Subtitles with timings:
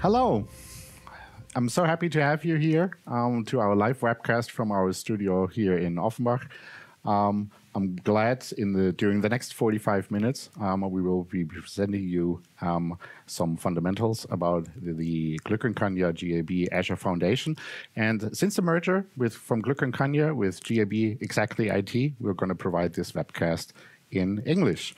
[0.00, 0.46] Hello.
[1.56, 5.48] I'm so happy to have you here um, to our live webcast from our studio
[5.48, 6.48] here in Offenbach.
[7.04, 12.08] Um, I'm glad in the during the next 45 minutes um, we will be presenting
[12.08, 12.96] you um,
[13.26, 17.56] some fundamentals about the, the Glück+Kanja GAB Azure Foundation.
[17.96, 22.94] And since the merger with from Glück+Kanja with GAB Exactly IT, we're going to provide
[22.94, 23.72] this webcast
[24.12, 24.94] in English.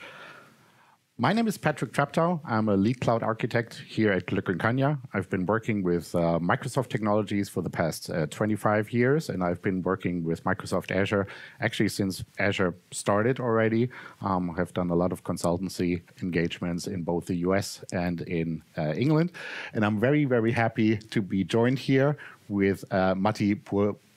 [1.21, 2.41] My name is Patrick Traptow.
[2.47, 4.99] I'm a lead cloud architect here at Glück+Kanja.
[5.13, 9.61] I've been working with uh, Microsoft technologies for the past uh, 25 years, and I've
[9.61, 11.27] been working with Microsoft Azure
[11.61, 13.91] actually since Azure started already.
[14.23, 18.95] Um, I've done a lot of consultancy engagements in both the US and in uh,
[18.95, 19.33] England.
[19.75, 22.17] And I'm very, very happy to be joined here
[22.49, 23.57] with uh, Matti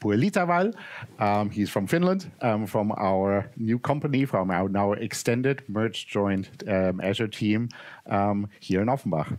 [0.04, 0.74] Puolitaival.
[1.20, 6.50] Um, he's from Finland, um, from our new company, from our now extended merged joint
[6.68, 7.70] um, Azure team
[8.10, 9.38] um, here in Offenbach.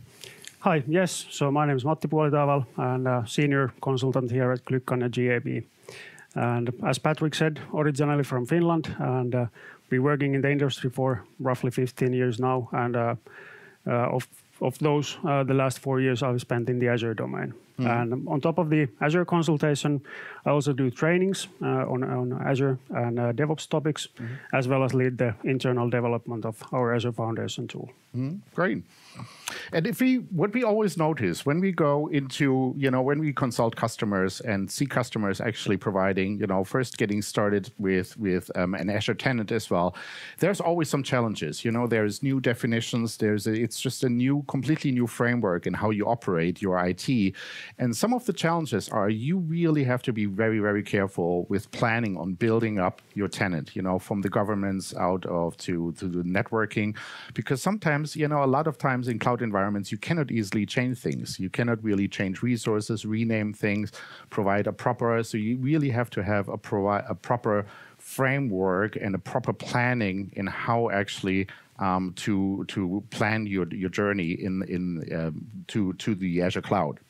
[0.61, 1.27] Hi, yes.
[1.31, 5.65] So my name is Matti Puolitaival and a senior consultant here at Glück+Kanja GAB.
[6.35, 9.47] And as Patrick said, originally from Finland and uh,
[9.91, 12.69] been working in the industry for roughly 15 years now.
[12.73, 13.15] And uh,
[13.87, 14.27] uh, of,
[14.61, 17.53] of those, uh, the last four years I've spent in the Azure domain.
[17.79, 18.03] Mm.
[18.03, 20.01] And on top of the Azure consultation,
[20.47, 24.59] I also do trainings uh, on, on Azure and uh, DevOps topics, mm -hmm.
[24.59, 27.89] as well as lead the internal development of our Azure Foundation tool.
[28.17, 28.85] Mm, great.
[29.73, 33.33] And if we, what we always notice when we go into, you know, when we
[33.33, 38.75] consult customers and see customers actually providing, you know, first getting started with with um,
[38.75, 39.95] an Azure tenant as well,
[40.39, 41.65] there's always some challenges.
[41.65, 43.17] You know, there's new definitions.
[43.17, 47.35] There's a, it's just a new, completely new framework in how you operate your IT,
[47.79, 51.71] and some of the challenges are you really have to be very, very careful with
[51.71, 53.75] planning on building up your tenant.
[53.77, 56.97] You know, from the governments out of to to the networking,
[57.35, 60.99] because sometimes, you know, a lot of times in cloud environments, you cannot easily change
[60.99, 61.39] things.
[61.39, 63.93] You cannot really change resources, rename things,
[64.31, 65.23] provide a proper.
[65.23, 67.67] So you really have to have a, provi- a proper
[67.99, 71.47] framework and a proper planning in how actually
[71.79, 77.01] um, to to plan your your journey in in um, to to the Azure cloud.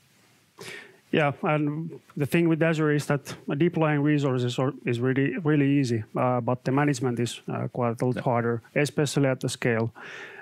[1.11, 6.41] Yeah, and the thing with Azure is that deploying resources is really really easy, uh,
[6.41, 8.23] but the management is uh, quite a lot yeah.
[8.23, 9.93] harder, especially at the scale.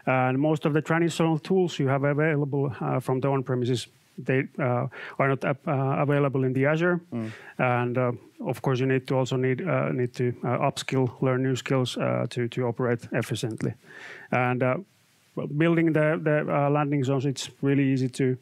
[0.07, 4.87] And most of the traditional tools you have available uh, from the on-premises they uh,
[5.19, 5.53] are not uh,
[6.03, 7.31] available in the Azure, mm.
[7.59, 8.13] and uh,
[8.47, 11.99] of course you need to also need uh, need to uh, upskill, learn new skills
[12.31, 13.75] to to operate efficiently,
[14.31, 14.63] and
[15.35, 18.37] building the, the uh, landing zones, it's really easy to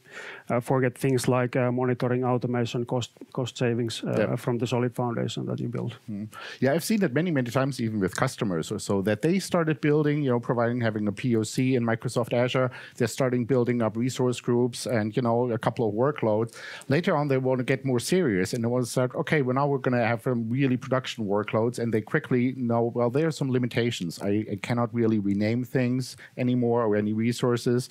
[0.48, 4.38] uh, forget things like uh, monitoring, automation, cost cost savings uh, yep.
[4.38, 5.96] from the solid foundation that you build.
[6.10, 6.28] Mm.
[6.60, 9.80] Yeah, I've seen that many many times, even with customers or so, that they started
[9.80, 12.70] building, you know, providing having a POC in Microsoft Azure.
[12.96, 16.56] They're starting building up resource groups and you know a couple of workloads.
[16.88, 19.14] Later on, they want to get more serious and they want to start.
[19.14, 22.90] Okay, well now we're going to have um, really production workloads, and they quickly know
[22.94, 24.20] well there are some limitations.
[24.20, 27.88] I, I cannot really rename things anymore or any resources.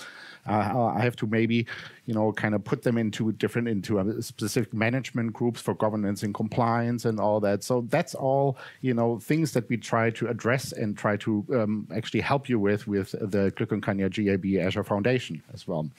[0.47, 1.67] Uh, I have to maybe,
[2.05, 6.33] you know, kind of put them into different into specific management groups for governance and
[6.33, 7.63] compliance and all that.
[7.63, 11.87] So that's all, you know, things that we try to address and try to um,
[11.93, 15.89] actually help you with with the Glück+Kanja GAB Azure Foundation as well.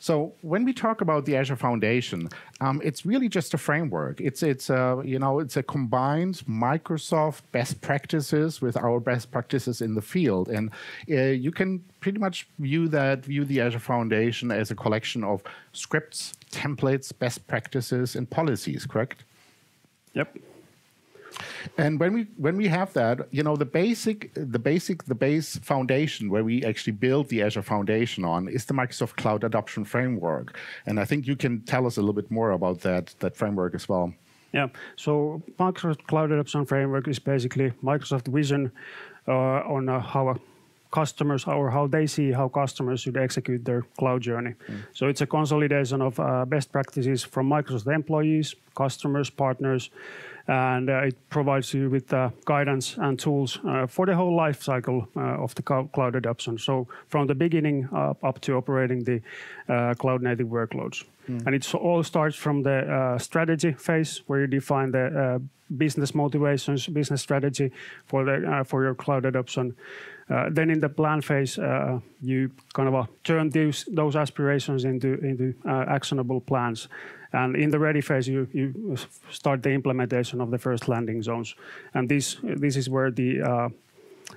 [0.00, 2.28] So when we talk about the Azure Foundation,
[2.60, 4.20] um, it's really just a framework.
[4.20, 9.80] It's it's a you know it's a combined Microsoft best practices with our best practices
[9.80, 10.70] in the field, and
[11.10, 15.42] uh, you can pretty much view that view the Azure Foundation as a collection of
[15.72, 18.86] scripts, templates, best practices, and policies.
[18.86, 19.24] Correct?
[20.14, 20.38] Yep.
[21.76, 25.56] And when we when we have that, you know, the basic the basic the base
[25.58, 30.56] foundation where we actually build the Azure foundation on is the Microsoft Cloud Adoption Framework.
[30.86, 33.74] And I think you can tell us a little bit more about that that framework
[33.74, 34.12] as well.
[34.52, 34.68] Yeah.
[34.96, 38.72] So Microsoft Cloud Adoption Framework is basically Microsoft vision
[39.26, 40.36] uh, on uh, how
[40.90, 44.54] customers or how they see how customers should execute their cloud journey.
[44.68, 44.86] Mm.
[44.92, 49.90] So it's a consolidation of uh, best practices from Microsoft employees, customers, partners,
[50.48, 54.62] and uh, it provides you with uh, guidance and tools uh, for the whole life
[54.62, 56.58] cycle of the cloud adoption.
[56.58, 59.20] So from the beginning up to operating the
[59.98, 61.04] cloud native workloads.
[61.28, 61.46] Mm.
[61.46, 65.42] And it all starts from the strategy phase where you define the
[65.76, 67.70] business motivations, business strategy
[68.06, 69.76] for the for your cloud adoption.
[70.30, 74.84] Uh, then in the plan phase, uh, you kind of uh, turn those those aspirations
[74.84, 76.88] into into actionable plans.
[77.32, 78.96] And in the ready phase, you, you
[79.30, 81.54] start the implementation of the first landing zones.
[81.94, 83.68] And this, this is where the uh,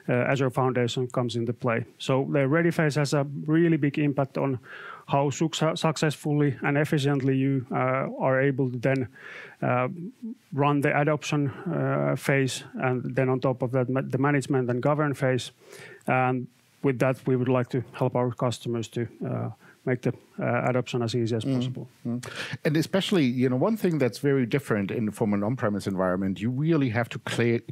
[0.09, 1.85] uh, Azure Foundation comes into play.
[1.97, 4.59] So the ready phase has a really big impact on
[5.07, 9.07] how successfully and efficiently you are able to then
[10.53, 11.51] run the adoption
[12.15, 15.51] phase, and then on top of that, the management and govern phase.
[16.07, 16.47] And
[16.81, 19.07] with that, we would like to help our customers to
[19.85, 21.89] make the adoption as easy as possible.
[22.65, 26.51] And especially, you know, one thing that's very different in from an on-premise environment, you
[26.51, 27.19] really have to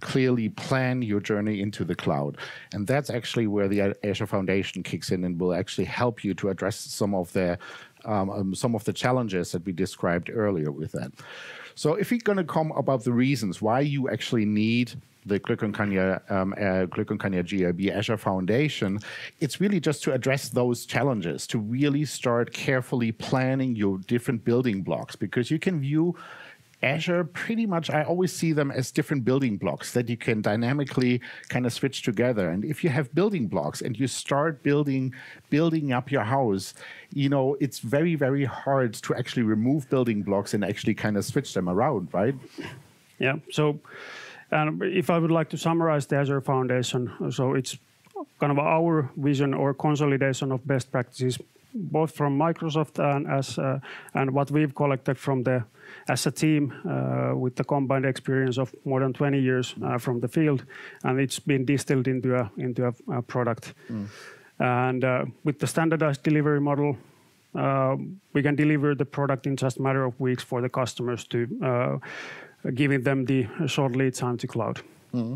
[0.02, 2.38] clearly plan your journey into the cloud.
[2.74, 6.50] And that's actually where the Azure Foundation kicks in and will actually help you to
[6.50, 7.58] address some of the
[8.06, 11.12] um, um, some of the challenges that we described earlier with that.
[11.76, 14.94] So if we're going to come about the reasons why you actually need
[15.26, 15.74] the Glück &
[17.18, 19.00] Kanja GAB Azure Foundation,
[19.40, 24.82] it's really just to address those challenges, to really start carefully planning your different building
[24.82, 26.16] blocks, because you can view
[26.82, 31.20] Azure pretty much, I always see them as different building blocks that you can dynamically
[31.50, 32.50] kind of switch together.
[32.50, 35.14] And if you have building blocks and you start building
[35.50, 36.74] building up your house,
[37.14, 41.26] you know, it's very, very hard to actually remove building blocks and actually kind of
[41.26, 42.36] switch them around, right?
[43.20, 43.40] Yeah.
[43.52, 43.82] So
[44.52, 47.78] and if I would like to summarize the Azure Foundation, so it's
[48.40, 51.38] kind of our vision or consolidation of best practices,
[51.74, 53.80] both from Microsoft and as uh,
[54.14, 55.64] and what we've collected from the
[56.08, 60.20] as a team uh, with the combined experience of more than 20 years uh, from
[60.20, 60.66] the field,
[61.04, 63.74] and it's been distilled into a into a product.
[63.90, 64.08] Mm.
[64.60, 66.98] And with the standardized delivery model,
[68.34, 72.02] we can deliver the product in just a matter of weeks for the customers to
[72.74, 74.82] giving them the short lead time to cloud.
[75.14, 75.36] Mm-hmm.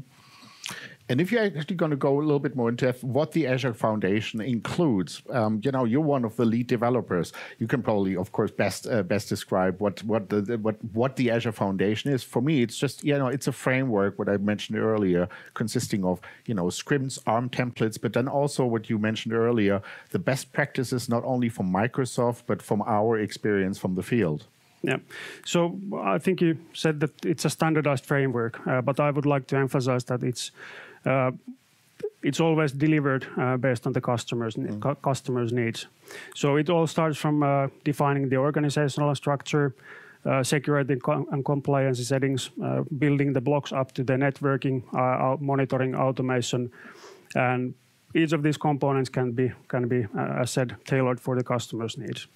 [1.10, 3.74] And if you're actually going to go a little bit more into what the Azure
[3.74, 7.34] Foundation includes, um, you know, you're one of the lead developers.
[7.60, 11.30] You can probably, of course, best uh, best describe what what the what what the
[11.30, 12.24] Azure Foundation is.
[12.24, 16.22] For me, it's just you know it's a framework what I mentioned earlier, consisting of
[16.46, 19.82] you know scripts, ARM templates, but then also what you mentioned earlier,
[20.12, 24.48] the best practices not only from Microsoft but from our experience from the field.
[24.84, 24.98] Yeah.
[25.46, 29.48] So I think you said that it's a standardized framework, uh, but I would like
[29.48, 30.52] to emphasize that it's
[31.06, 31.32] uh,
[32.22, 34.92] it's always delivered uh, based on the customers mm-hmm.
[35.02, 35.88] customers needs.
[36.36, 39.74] So it all starts from defining the organizational structure,
[40.42, 41.00] security
[41.32, 42.50] and compliance settings,
[42.98, 44.84] building the blocks up to the networking,
[45.42, 46.72] monitoring, automation,
[47.36, 47.74] and
[48.16, 52.28] each of these components can be, can be, as said, tailored for the customer's needs.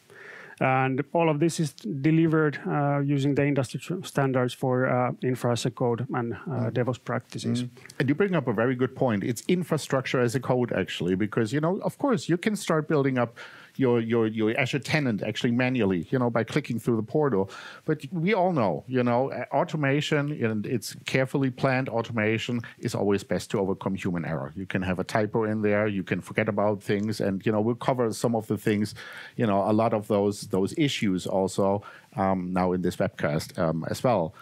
[0.59, 5.67] And all of this is delivered uh, using the industry standards for uh, infra as
[5.75, 6.71] code and uh, mm.
[6.71, 7.63] DevOps practices.
[7.63, 7.69] Mm.
[7.99, 9.23] And you bring up a very good point.
[9.23, 13.17] It's infrastructure as a code, actually, because, you know, of course, you can start building
[13.19, 13.37] up
[13.79, 17.49] your, your, your Azure tenant actually manually, you know, by clicking through the portal.
[17.85, 23.51] But we all know, you know, automation and it's carefully planned automation is always best
[23.51, 24.53] to overcome human error.
[24.55, 27.61] You can have a typo in there, you can forget about things, and you know
[27.61, 28.95] we'll cover some of the things,
[29.35, 31.83] you know, a lot of those those issues also
[32.15, 34.33] um, now in this webcast um, as well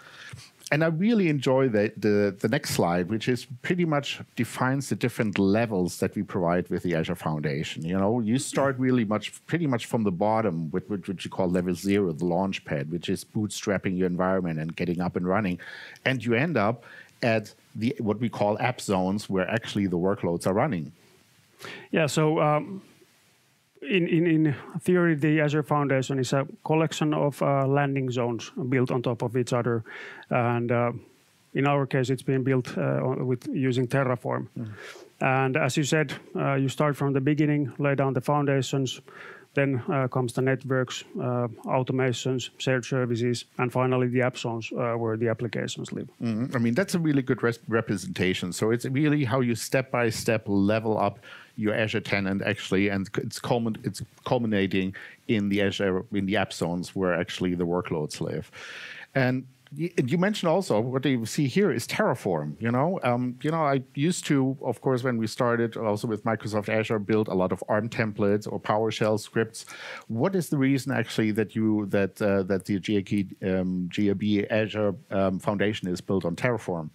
[0.72, 4.96] and I really enjoy the, the, the next slide, which is pretty much defines the
[4.96, 7.84] different levels that we provide with the Azure Foundation.
[7.84, 11.48] You know, you start really much, pretty much from the bottom with, what you call
[11.48, 15.60] level zero, the launch pad, which is bootstrapping your environment and getting up and running,
[16.04, 16.84] and you end up
[17.22, 20.92] at the what we call app zones, where actually the workloads are running.
[21.90, 22.06] Yeah.
[22.06, 22.40] So.
[22.40, 22.82] Um
[23.82, 28.90] in, in, in theory, the Azure Foundation is a collection of uh, landing zones built
[28.90, 29.84] on top of each other,
[30.30, 30.92] and uh,
[31.54, 34.48] in our case, it's been built uh, with using Terraform.
[34.58, 34.68] Mm.
[35.20, 39.00] And as you said, uh, you start from the beginning, lay down the foundations,
[39.56, 41.48] then uh, comes the networks, uh,
[41.78, 46.08] automations, shared services, and finally the app zones where the applications live.
[46.22, 46.54] Mm.
[46.54, 48.52] I mean, that's a really good representation.
[48.52, 51.18] So it's really how you step by step level up
[51.56, 53.40] your Azure tenant actually, and it's
[54.24, 54.94] culminating
[55.26, 58.50] in the Azure in the app zones where actually the workloads live.
[59.14, 62.60] And you mentioned also what you see here is Terraform.
[62.60, 66.24] You know, um, you know, I used to, of course, when we started, also with
[66.24, 69.66] Microsoft Azure, build a lot of ARM templates or PowerShell scripts.
[70.08, 74.94] What is the reason actually that you that uh, that the GAK, um, GAB Azure
[75.10, 76.90] um, Foundation is built on Terraform?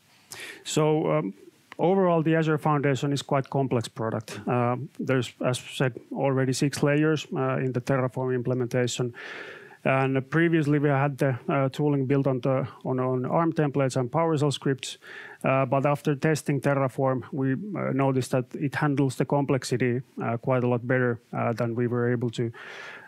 [0.64, 1.34] So um,
[1.82, 4.40] Overall, the Azure Foundation is quite complex product.
[4.48, 9.16] Uh, there's, as said, already six layers uh, in the Terraform implementation.
[9.84, 14.12] And previously, we had the uh, tooling built on, the, on, on ARM templates and
[14.12, 14.98] PowerShell scripts.
[15.44, 20.64] Uh, but after testing Terraform, we uh, noticed that it handles the complexity uh, quite
[20.64, 21.20] a lot better
[21.56, 22.52] than we were able to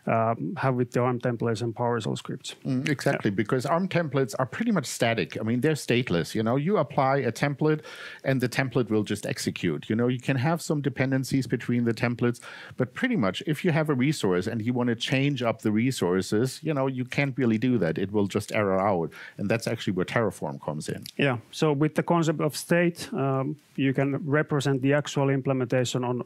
[0.07, 2.55] um, have with the ARM templates and PowerShell scripts.
[2.65, 3.35] Mm, exactly, yeah.
[3.35, 5.37] because ARM templates are pretty much static.
[5.39, 6.35] I mean, they're stateless.
[6.35, 7.81] You know, you apply a template,
[8.23, 9.89] and the template will just execute.
[9.89, 12.39] You know, you can have some dependencies between the templates,
[12.77, 15.71] but pretty much, if you have a resource and you want to change up the
[15.71, 17.97] resources, you know, you can't really do that.
[17.97, 21.03] It will just error out, and that's actually where Terraform comes in.
[21.17, 21.37] Yeah.
[21.51, 26.23] So with the concept of state, um, you can represent the actual implementation on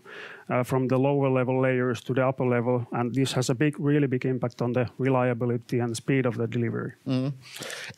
[0.49, 3.66] uh, from the lower level layers to the upper level, and this has a big,
[3.79, 6.93] really big impact on the reliability and speed of the delivery.
[7.07, 7.33] Mm.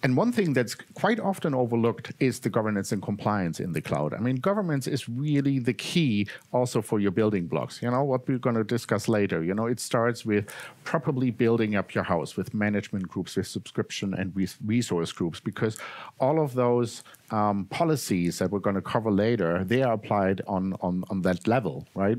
[0.03, 4.13] And one thing that's quite often overlooked is the governance and compliance in the cloud.
[4.13, 7.81] I mean, governance is really the key also for your building blocks.
[7.81, 9.43] You know what we're going to discuss later.
[9.43, 10.49] You know, it starts with
[10.83, 14.33] properly building up your house with management groups, with subscription and
[14.65, 15.77] resource groups, because
[16.19, 20.73] all of those um, policies that we're going to cover later, they are applied on,
[20.81, 22.17] on, on that level, right?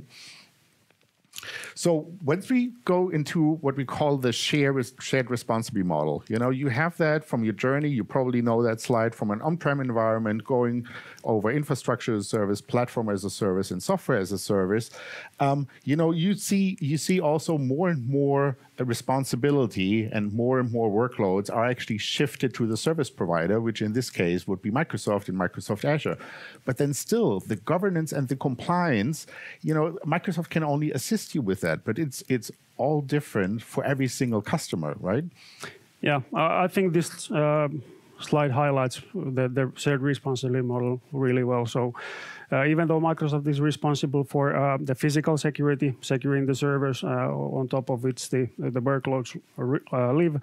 [1.75, 6.51] So once we go into what we call the share, shared responsibility model, you know,
[6.51, 7.89] you have that from your journey.
[7.89, 10.87] You probably know that slide from an on-prem environment going
[11.25, 14.91] over infrastructure as a service, platform as a service, and software as a service.
[15.39, 20.73] Um, you know, you see you see also more and more responsibility and more and
[20.73, 24.71] more workloads are actually shifted to the service provider, which in this case would be
[24.71, 26.17] Microsoft and Microsoft Azure.
[26.65, 29.27] But then still, the governance and the compliance,
[29.61, 33.85] you know, Microsoft can only assist you with that, but it's it's all different for
[33.85, 35.25] every single customer, right?
[36.01, 37.31] Yeah, I think this.
[37.31, 37.69] Uh,
[38.21, 41.67] slide highlights the, the shared responsibility model really well.
[41.67, 41.95] So
[42.53, 47.07] uh, even though Microsoft is responsible for uh, the physical security, securing the servers uh,
[47.07, 50.41] on top of which the, the workloads live,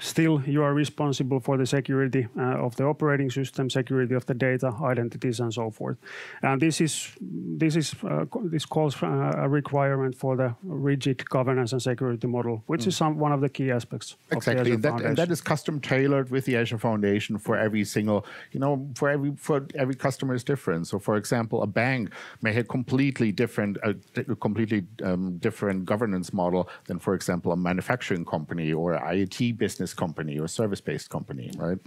[0.00, 4.32] Still, you are responsible for the security uh, of the operating system, security of the
[4.32, 5.98] data, identities, and so forth.
[6.42, 11.72] And this is this is uh, this calls for a requirement for the rigid governance
[11.72, 12.86] and security model, which mm.
[12.88, 14.16] is some, one of the key aspects.
[14.30, 18.24] Exactly, and that, and that is custom tailored with the Azure Foundation for every single,
[18.52, 20.86] you know, for every for every customer is different.
[20.86, 26.32] So, for example, a bank may have completely different, a uh, completely um, different governance
[26.32, 31.78] model than, for example, a manufacturing company or IoT business company or service-based company, right?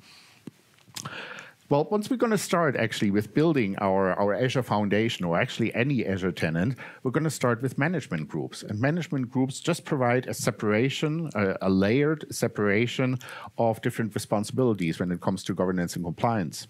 [1.69, 5.73] Well, once we're going to start actually with building our, our Azure foundation or actually
[5.73, 8.63] any Azure tenant, we're going to start with management groups.
[8.63, 13.17] And management groups just provide a separation, a, a layered separation
[13.57, 16.67] of different responsibilities when it comes to governance and compliance.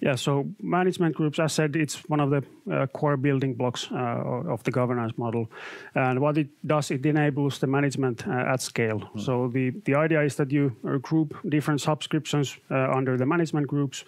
[0.00, 2.42] Yeah, so management groups, as said, it's one of the
[2.72, 5.50] uh, core building blocks uh, of the governance model.
[5.94, 9.00] And what it does, it enables the management uh, at scale.
[9.00, 9.20] Mm.
[9.20, 13.66] So the, the idea is that you uh, group different subscriptions uh, under the management
[13.66, 14.04] groups,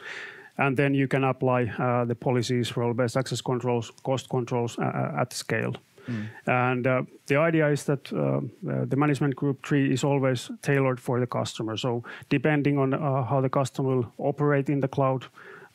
[0.56, 5.72] and then you can apply uh, the policies, role-based access controls, cost controls at scale.
[6.08, 6.28] Mm.
[6.46, 8.40] And uh, the idea is that uh,
[8.86, 11.76] the management group tree is always tailored for the customer.
[11.76, 15.24] So depending on uh, how the customer will operate in the cloud,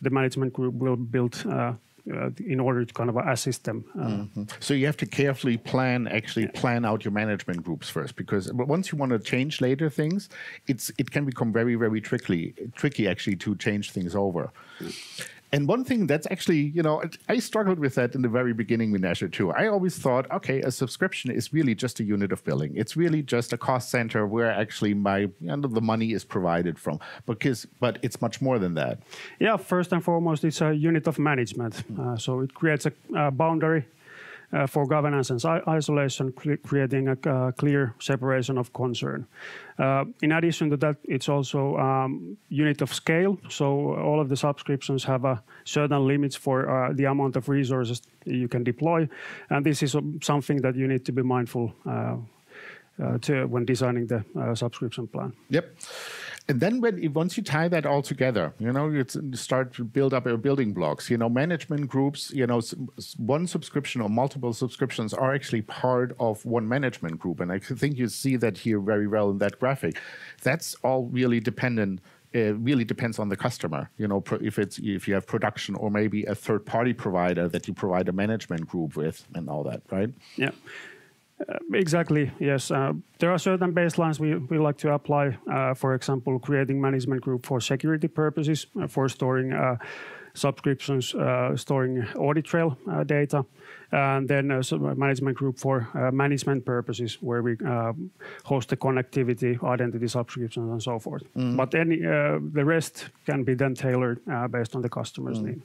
[0.02, 1.74] the management group will build uh,
[2.12, 3.86] uh, in order to kind of assist them.
[3.98, 4.44] Uh, mm-hmm.
[4.60, 6.62] So you have to carefully plan, actually yeah.
[6.62, 10.30] plan out your management groups first, because once you want to change later things,
[10.68, 14.52] it's it can become very very tricky tricky actually to change things over.
[15.54, 18.92] And one thing that's actually, you know, I struggled with that in the very beginning
[18.92, 19.52] with Azure too.
[19.52, 22.76] I always thought, okay, a subscription is really just a unit of billing.
[22.76, 26.80] It's really just a cost center where actually my you know, the money is provided
[26.80, 27.00] from.
[27.28, 29.04] Because, but it's much more than that.
[29.40, 31.84] Yeah, first and foremost, it's a unit of management.
[32.00, 33.86] Uh, so it creates a, a boundary
[34.54, 36.32] uh, for governance and isolation,
[36.64, 39.26] creating a uh, clear separation of concern.
[39.80, 43.40] Uh, in addition to that, it's also um, unit of scale.
[43.50, 48.02] So all of the subscriptions have a certain limits for uh, the amount of resources
[48.26, 49.10] you can deploy,
[49.50, 52.18] and this is something that you need to be mindful uh,
[53.02, 55.34] uh to when designing the subscription plan.
[55.50, 55.66] Yep.
[56.50, 60.14] And then when once you tie that all together, you know, you start to build
[60.14, 61.10] up your building blocks.
[61.10, 62.32] You know, management groups.
[62.32, 62.62] You know,
[63.18, 67.98] one subscription or multiple subscriptions are actually part of one management group, and I think
[67.98, 69.98] you see that here very well in that graphic.
[70.42, 72.02] That's all really dependent
[72.34, 73.90] it really depends on the customer.
[73.98, 77.68] You know, if it's if you have production or maybe a third party provider that
[77.68, 80.10] you provide a management group with and all that, right?
[80.36, 80.50] Yeah.
[81.50, 82.72] Uh, exactly, yes.
[82.72, 85.38] Uh, there are certain baselines we, we like to apply.
[85.52, 89.78] Uh, for example, creating management group for security purposes, uh, for storing uh,
[90.34, 93.46] subscriptions, uh, storing audit trail data,
[93.92, 94.64] and then a
[94.96, 97.56] management group for management purposes, where we
[98.44, 101.24] host the connectivity, identity subscriptions, and so forth.
[101.36, 101.56] Mm.
[101.56, 105.46] But any the rest can be then tailored based on the customer's mm.
[105.46, 105.62] need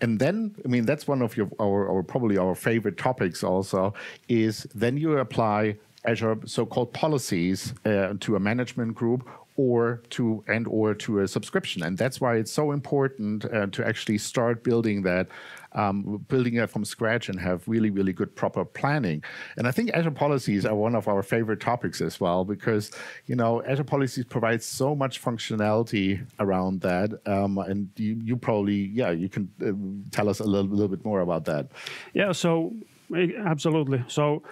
[0.00, 3.92] and then i mean that's one of your our, our, probably our favorite topics also
[4.28, 5.76] is then you apply
[6.06, 11.82] Azure so-called policies uh, to a management group or to and or to a subscription.
[11.82, 15.28] And that's why it's so important uh, to actually start building that
[15.72, 19.22] um, building it from scratch and have really really good proper planning.
[19.56, 22.90] And i think azure policies are one of our favorite topics as well because
[23.26, 28.86] you know azure policies provides so much functionality around that um, and you, you, probably
[28.86, 31.68] yeah you can uh, tell us a little, little bit more about that.
[32.14, 32.72] Yeah so
[33.46, 34.04] absolutely.
[34.08, 34.42] So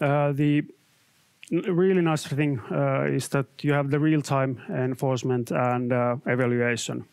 [0.00, 0.64] uh, the
[1.50, 7.04] really nice thing uh, is that you have the real-time enforcement and uh, evaluation.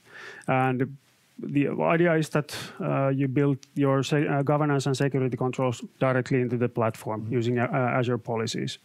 [0.48, 0.98] And
[1.40, 6.58] the idea is that uh, you build your uh, governance and security controls directly into
[6.58, 7.38] the platform mm -hmm.
[7.38, 8.80] using uh, Azure policies.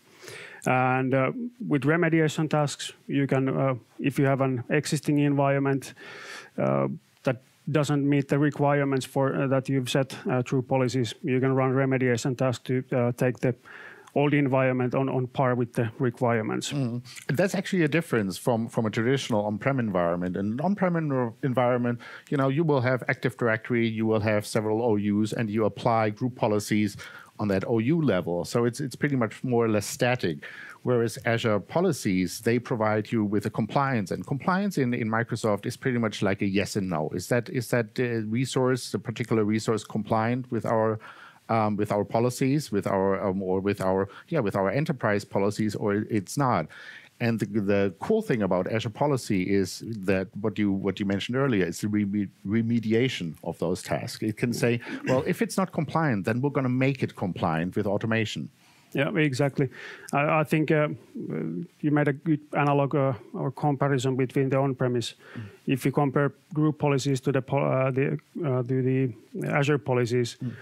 [0.66, 1.32] And uh,
[1.68, 5.94] with remediation tasks, you can, if you have an existing environment
[7.23, 12.35] that doesn't meet the requirements for that you've set through policies, you can run remediation
[12.37, 13.54] tasks to take the
[14.14, 16.73] old environment on, on par with the requirements.
[16.73, 17.02] Mm.
[17.28, 20.37] That's actually a difference from, from a traditional on-prem environment.
[20.37, 20.97] In an on-prem
[21.42, 25.64] environment, you know, you will have Active Directory, you will have several OUs, and you
[25.64, 26.97] apply group policies
[27.38, 28.45] on that OU level.
[28.45, 30.45] So it's it's pretty much more or less static.
[30.83, 35.76] Whereas Azure policies, they provide you with a compliance, and compliance in, in Microsoft is
[35.76, 37.11] pretty much like a yes and no.
[37.14, 40.99] Is that is that resource, the particular resource, compliant with our
[41.52, 45.75] um, with our policies, with our um, or with our yeah with our enterprise policies,
[45.75, 46.66] or it's not.
[47.21, 51.37] And the, the, cool thing about Azure Policy is that what you what you mentioned
[51.37, 51.88] earlier is the
[52.47, 54.23] remediation of those tasks.
[54.23, 57.76] It can say, well, if it's not compliant, then we're going to make it compliant
[57.76, 58.49] with automation.
[58.94, 59.68] Yeah, exactly.
[60.12, 60.88] I, I think uh,
[61.80, 65.14] you made a good analog uh, or comparison between the on-premise.
[65.14, 65.42] Mm.
[65.66, 68.99] If you compare group policies to the uh, the, uh, to the
[69.47, 70.37] Azure policies.
[70.42, 70.52] Mm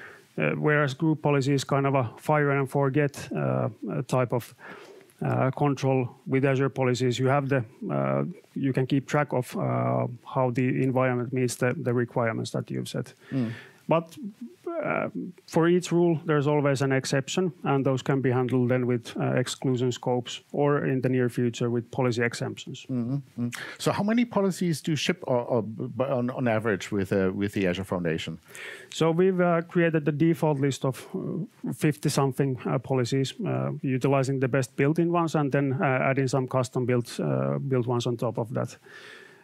[0.56, 3.68] whereas group policy is kind of a fire and forget uh,
[4.06, 4.54] type of
[5.22, 10.06] uh, control with Azure policies, you have the uh, you can keep track of uh,
[10.24, 13.12] how the environment meets the, the requirements that you've set.
[13.30, 13.52] Mm.
[13.86, 14.16] But
[14.84, 15.08] uh,
[15.46, 19.32] for each rule, there's always an exception, and those can be handled then with uh,
[19.32, 22.86] exclusion scopes or in the near future with policy exemptions.
[22.88, 23.50] Mm -hmm.
[23.78, 25.64] So, how many policies do you ship or, or
[26.10, 28.38] on, on, average with uh, with the Azure Foundation?
[28.88, 31.08] So, we've uh, created the default list of
[31.72, 33.34] 50 uh, something uh, policies,
[33.82, 37.20] utilizing the best built-in ones, and then adding some custom built
[37.68, 38.78] built ones on top of that.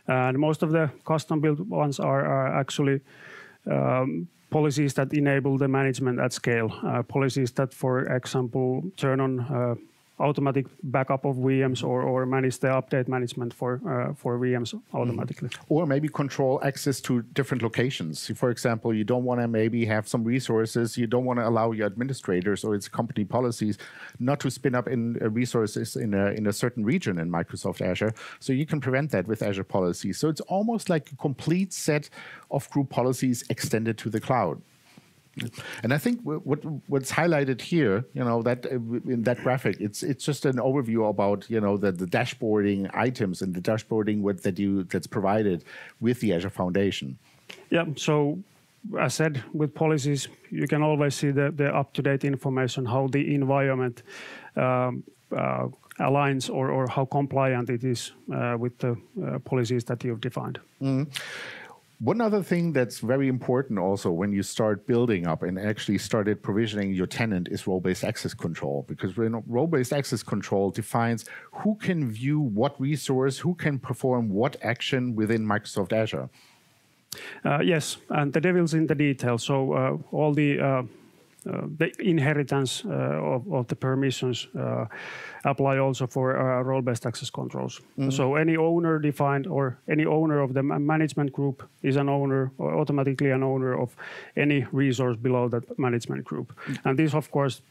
[0.06, 3.00] And most of the custom built ones are, are actually
[3.66, 9.40] um, policies that enable the management at scale, uh, policies that, for example, turn on
[9.40, 9.74] uh,
[10.18, 15.48] automatic backup of VMs or, or manage the update management for uh, for VMs automatically.
[15.48, 15.64] Mm.
[15.68, 18.30] Or maybe control access to different locations.
[18.34, 20.96] For example, you don't want to maybe have some resources.
[20.96, 23.78] You don't want to allow your administrators or its company policies
[24.18, 27.80] not to spin up in uh, resources in a in a certain region in Microsoft
[27.80, 28.14] Azure.
[28.40, 30.18] So you can prevent that with Azure policies.
[30.18, 32.08] So it's almost like a complete set
[32.50, 34.62] of group policies extended to the cloud.
[35.82, 38.76] And I think what what's highlighted here, you know, that uh,
[39.14, 43.42] in that graphic, it's it's just an overview about you know the, the dashboarding items
[43.42, 45.64] and the dashboarding what that you that's provided
[46.00, 47.18] with the Azure Foundation.
[47.70, 47.84] Yeah.
[47.96, 48.38] So
[48.98, 54.02] as said, with policies, you can always see the, the up-to-date information, how the environment
[54.56, 55.02] um,
[55.36, 55.66] uh,
[55.98, 60.60] aligns or, or how compliant it is uh, with the uh, policies that you've defined.
[60.80, 61.08] Mm.
[61.98, 66.42] One other thing that's very important also when you start building up and actually started
[66.42, 72.40] provisioning your tenant is role-based access control because role-based access control defines who can view
[72.40, 76.28] what resource, who can perform what action within Microsoft Azure.
[77.46, 79.38] Uh, yes, and the devil's in the detail.
[79.38, 80.82] So uh, all the uh,
[81.78, 84.86] the inheritance uh, of, of, the permissions uh,
[85.44, 87.80] apply also for role-based access controls.
[87.80, 88.10] Mm -hmm.
[88.10, 92.74] So any owner defined or any owner of the management group is an owner or
[92.74, 93.96] automatically an owner of
[94.34, 96.52] any resource below that management group.
[96.52, 96.88] Mm -hmm.
[96.88, 97.62] And this, of course,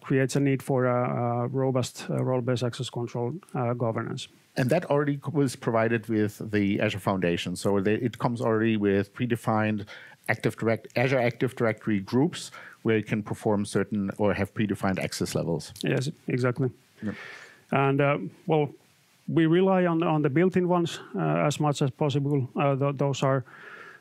[0.00, 1.00] creates a need for a,
[1.44, 3.32] a robust role-based access control
[3.76, 4.28] governance.
[4.56, 7.56] And that already was provided with the Azure Foundation.
[7.56, 9.86] So they, it comes already with predefined
[10.28, 12.50] Active Direct Azure Active Directory groups
[12.84, 15.72] where you can perform certain or have predefined access levels.
[15.82, 16.70] Yes, exactly.
[17.02, 17.14] Yep.
[17.70, 18.68] And uh, well,
[19.26, 22.48] we rely on on the built-in ones uh, as much as possible.
[22.56, 23.42] Uh, th those are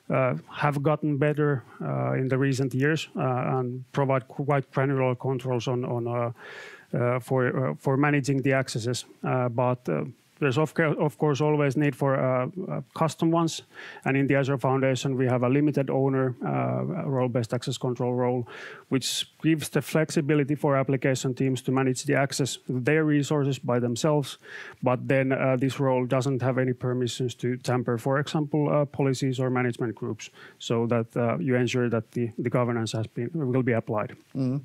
[0.10, 5.67] uh, have gotten better uh, in the recent years uh, and provide quite granular controls
[5.67, 6.34] on on
[7.22, 9.06] for for managing the accesses.
[9.56, 9.80] but
[10.39, 13.62] there's of, of course always need for uh, uh, custom ones.
[14.06, 18.48] And in the Azure Foundation, we have a limited owner uh, role-based access control role,
[18.89, 23.80] which gives the flexibility for application teams to manage the access to their resources by
[23.80, 24.38] themselves.
[24.82, 29.39] But then uh, this role doesn't have any permissions to tamper, for example, uh, policies
[29.39, 31.08] or management groups, so that
[31.39, 34.15] you ensure that the, the governance has been will be applied.
[34.36, 34.62] Mm.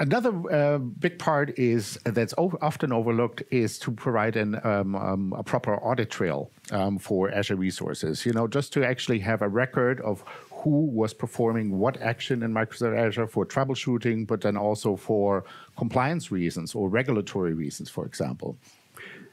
[0.00, 5.42] Another uh, big part is that's often overlooked is to provide an, um, um, a
[5.42, 8.24] proper audit trail um, for Azure resources.
[8.24, 12.50] You know, just to actually have a record of who was performing what action in
[12.54, 15.44] Microsoft Azure for troubleshooting, but then also for
[15.76, 18.56] compliance reasons or regulatory reasons, for example.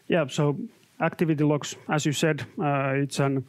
[0.09, 0.27] Yeah.
[0.27, 0.57] So
[0.99, 3.45] activity logs, as you said, uh, it's an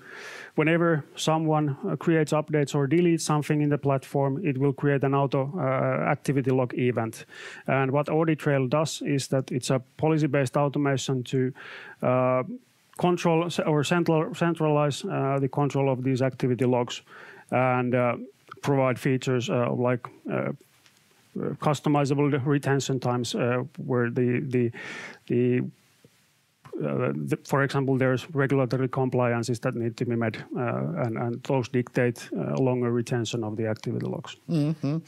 [0.58, 5.14] whenever someone uh, creates updates or deletes something in the platform, it will create an
[5.14, 7.24] auto uh, activity log event.
[7.66, 11.52] And what Audit Trail does is that it's a policy-based automation to
[12.02, 12.42] uh,
[12.98, 17.02] control or central, centralize uh, the control of these activity logs
[17.52, 18.16] and uh,
[18.60, 20.08] provide features like
[21.60, 23.36] customizable retention times
[23.76, 24.72] where the the
[25.28, 25.62] the
[26.84, 27.12] uh,
[27.44, 32.28] for example, there's regulatory compliances that need to be met, uh, and, and, those dictate
[32.36, 34.36] uh, longer retention of the activity logs.
[34.48, 34.98] Mm-hmm.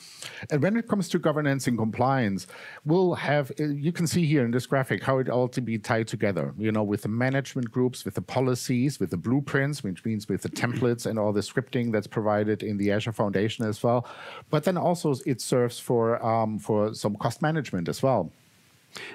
[0.51, 2.47] And when it comes to governance and compliance,
[2.85, 6.09] we'll have, you can see here in this graphic how it all to be tied
[6.09, 10.29] together, you know, with the management groups, with the policies, with the blueprints, which means
[10.29, 14.07] with the templates and all the scripting that's provided in the Azure Foundation as well.
[14.51, 18.33] But then also it serves for, um, for some cost management as well.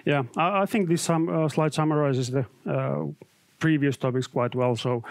[0.06, 3.06] Yeah, I, I think this uh, slide summarizes the uh,
[3.60, 4.76] previous topics quite well.
[4.76, 5.04] So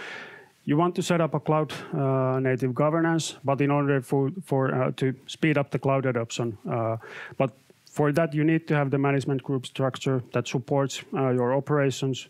[0.64, 4.74] you want to set up a cloud uh, native governance, but in order for, for
[4.74, 6.96] uh, to speed up the cloud adoption, uh,
[7.36, 7.50] but
[7.90, 12.28] for that you need to have the management group structure that supports uh, your operations.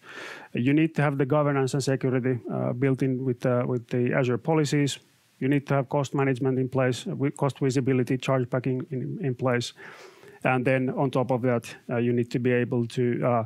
[0.52, 2.38] You need to have the governance and security
[2.78, 4.98] built in with with the Azure policies.
[5.40, 9.72] You need to have cost management in place, cost visibility, chargebacking in, in place.
[10.44, 13.44] And then on top of that, uh, you need to be able to uh,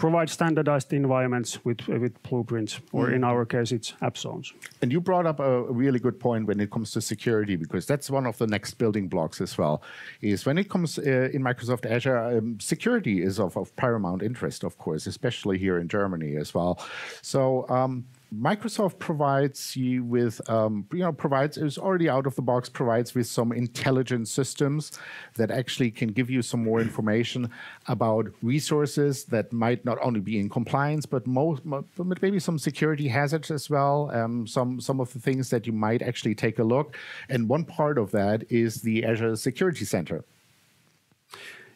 [0.00, 4.52] provide standardized environments with with blueprints, or in our case, it's app zones.
[4.82, 8.10] And you brought up a really good point when it comes to security, because that's
[8.10, 9.82] one of the next building blocks as well.
[10.22, 14.64] Is when it comes uh, in Microsoft Azure, um, security is of, of, paramount interest,
[14.64, 16.78] of course, especially here in Germany as well.
[17.22, 17.68] So.
[17.68, 22.68] Um, Microsoft provides you with, um, you know, provides is already out of the box,
[22.68, 24.92] provides with some intelligent systems
[25.34, 27.50] that actually can give you some more information
[27.88, 31.84] about resources that might not only be in compliance, but most, but
[32.22, 34.10] maybe some security hazards as well.
[34.12, 36.96] Um, some some of the things that you might actually take a look,
[37.28, 40.24] and one part of that is the Azure Security Center.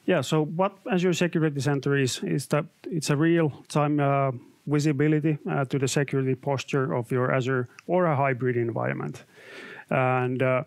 [0.06, 0.20] Yeah.
[0.20, 3.98] So what Azure Security Center is is that it's a real time.
[3.98, 4.32] Uh,
[4.66, 9.24] visibility uh, to the security posture of your Azure or a hybrid environment.
[9.90, 10.64] And uh,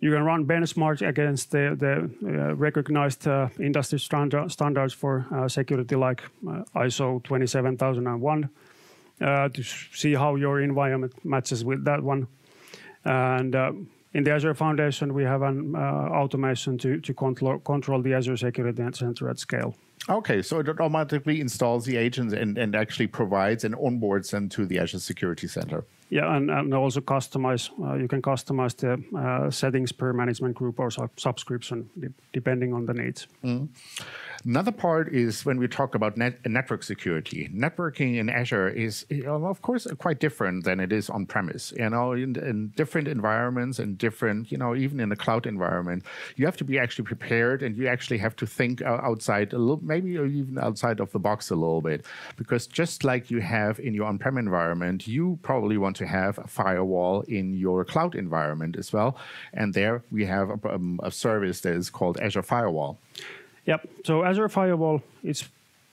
[0.00, 5.48] you can run benchmarks against the, the uh, recognized uh, industry standard, standards for uh,
[5.48, 8.50] security like uh, ISO 27001
[9.18, 12.26] to see how your environment matches with that one.
[13.04, 13.54] And
[14.12, 18.82] in the Azure Foundation, we have an automation to, to control, control the Azure Security
[18.92, 19.74] Center at scale.
[20.08, 24.64] Okay, so it automatically installs the agents and, and actually provides and onboards them to
[24.64, 25.84] the Azure Security Center.
[26.10, 27.70] Yeah, and, and also customize.
[27.82, 32.72] Uh, you can customize the uh, settings per management group or sub- subscription, de- depending
[32.72, 33.26] on the needs.
[33.42, 33.68] Mm.
[34.44, 37.48] Another part is when we talk about net, network security.
[37.54, 41.72] Networking in Azure is, of course, quite different than it is on premise.
[41.76, 46.04] You know, in, in different environments and different, you know, even in a cloud environment,
[46.36, 49.80] you have to be actually prepared and you actually have to think outside a little,
[49.82, 52.04] maybe even outside of the box a little bit,
[52.36, 56.46] because just like you have in your on-prem environment, you probably want to have a
[56.46, 59.16] firewall in your cloud environment as well.
[59.52, 62.98] And there we have a, um, a service that is called Azure Firewall.
[63.66, 63.88] Yep.
[64.04, 65.44] So Azure Firewall is,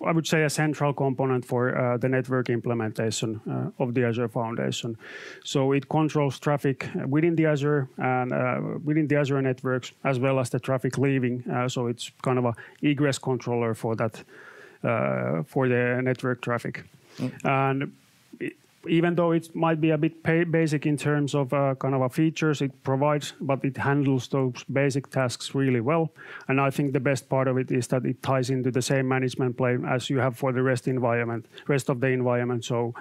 [0.05, 4.27] I would say, a central component for uh, the network implementation uh, of the Azure
[4.27, 4.97] Foundation.
[5.43, 10.39] So it controls traffic within the Azure and uh, within the Azure networks, as well
[10.39, 11.43] as the traffic leaving.
[11.49, 14.23] Uh, so it's kind of a egress controller for that
[14.83, 16.83] uh, for the network traffic.
[17.17, 17.31] Mm.
[17.45, 17.91] And
[18.87, 22.09] even though it might be a bit basic in terms of uh, kind of a
[22.09, 26.11] features it provides, but it handles those basic tasks really well.
[26.47, 29.07] And I think the best part of it is that it ties into the same
[29.07, 32.65] management plane as you have for the rest environment, rest of the environment.
[32.65, 32.93] So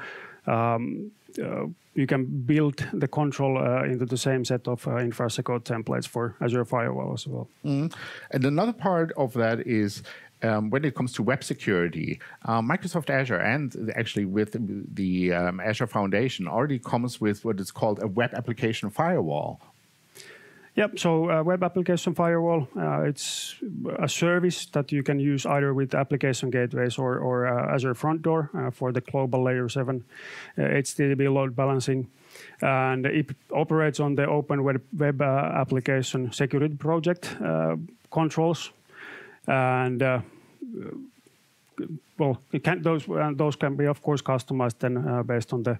[0.47, 1.11] um,
[1.42, 6.07] uh, you can build the control uh, into the same set of uh, infrastructure templates
[6.07, 7.49] for Azure Firewall as well.
[7.64, 7.92] Mm.
[8.31, 10.03] And another part of that is
[10.42, 14.57] um, when it comes to web security, uh, Microsoft Azure and actually with
[14.94, 19.61] the um, Azure Foundation already comes with what is called a web application firewall.
[20.74, 20.98] Yep.
[20.98, 23.57] So uh, web application firewall, uh, it's
[23.98, 28.22] a service that you can use either with application gateways or, or uh, Azure Front
[28.22, 30.02] Door uh, for the global layer 7
[30.57, 32.09] HTTP uh, load balancing.
[32.62, 37.37] And it operates on the open web, web uh, application security project
[38.11, 38.70] controls.
[39.46, 40.00] And
[40.74, 41.87] Uh,
[42.18, 45.78] well, can, uh, those, can be, of course, customized then uh, based on the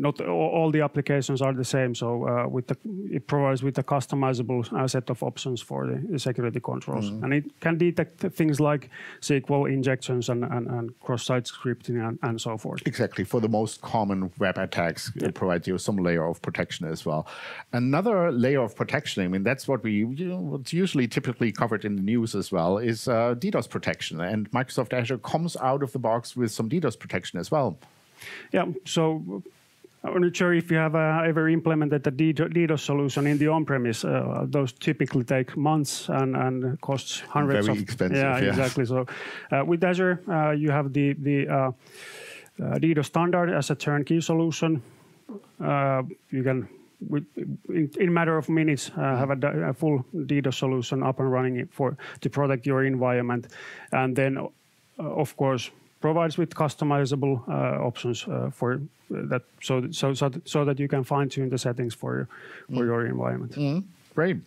[0.00, 1.94] not all the applications are the same.
[1.94, 2.76] So uh, with the,
[3.10, 7.10] it provides with a customizable set of options for the, security controls.
[7.10, 7.22] Mm.
[7.22, 8.88] And it can detect things like
[9.20, 12.82] SQL injections and, and, and cross-site scripting and, and, so forth.
[12.86, 13.24] Exactly.
[13.24, 15.28] For the most common web attacks, yeah.
[15.28, 17.26] it provides you some layer of protection as well.
[17.72, 21.84] Another layer of protection, I mean, that's what we, you know, what's usually typically covered
[21.84, 24.20] in the news as well, is uh, DDoS protection.
[24.20, 27.78] And Microsoft Azure comes out of the box with some DDoS protection as well.
[28.52, 29.42] Yeah, so
[30.02, 34.04] I'm not sure if you have uh, ever implemented a DDoS solution in the on-premise.
[34.04, 37.82] Uh, those typically take months and, and costs hundreds Very of...
[37.82, 38.48] expensive, yeah, yeah.
[38.48, 38.86] exactly.
[38.86, 39.06] So
[39.52, 41.72] uh, with Azure, uh, you have the, the uh, uh,
[42.78, 44.82] DDoS standard as a turnkey solution.
[45.58, 46.66] you can,
[47.06, 51.30] with, in, in, a matter of minutes, have a, a, full DDoS solution up and
[51.30, 53.48] running for to protect your environment.
[53.92, 54.48] And then,
[54.98, 60.78] of course, provides with customizable uh, options uh, for that, so so so, so that
[60.78, 62.28] you can fine tune the settings for your,
[62.68, 62.86] for mm.
[62.86, 63.52] your environment.
[63.52, 63.84] Mm.
[64.14, 64.38] Great,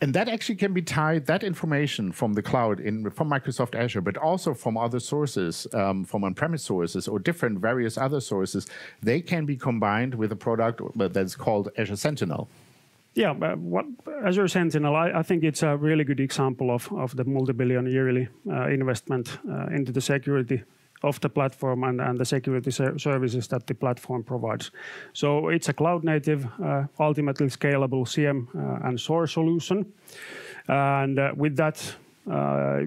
[0.00, 1.26] and that actually can be tied.
[1.26, 6.04] That information from the cloud in from Microsoft Azure, but also from other sources, um,
[6.04, 8.66] from on-premise sources or different various other sources,
[9.02, 12.48] they can be combined with a product that's called Azure Sentinel.
[13.14, 13.84] Yeah, what
[14.24, 18.28] Azure Sentinel, I, I, think it's a really good example of, of the multi-billion yearly
[18.50, 20.62] uh, investment uh, into the security
[21.02, 24.70] of the platform and, and the security ser services that the platform provides.
[25.12, 29.86] So it's a cloud native, uh, ultimately scalable SIEM uh, and SOAR solution.
[30.68, 31.96] And uh, with that,
[32.30, 32.80] uh,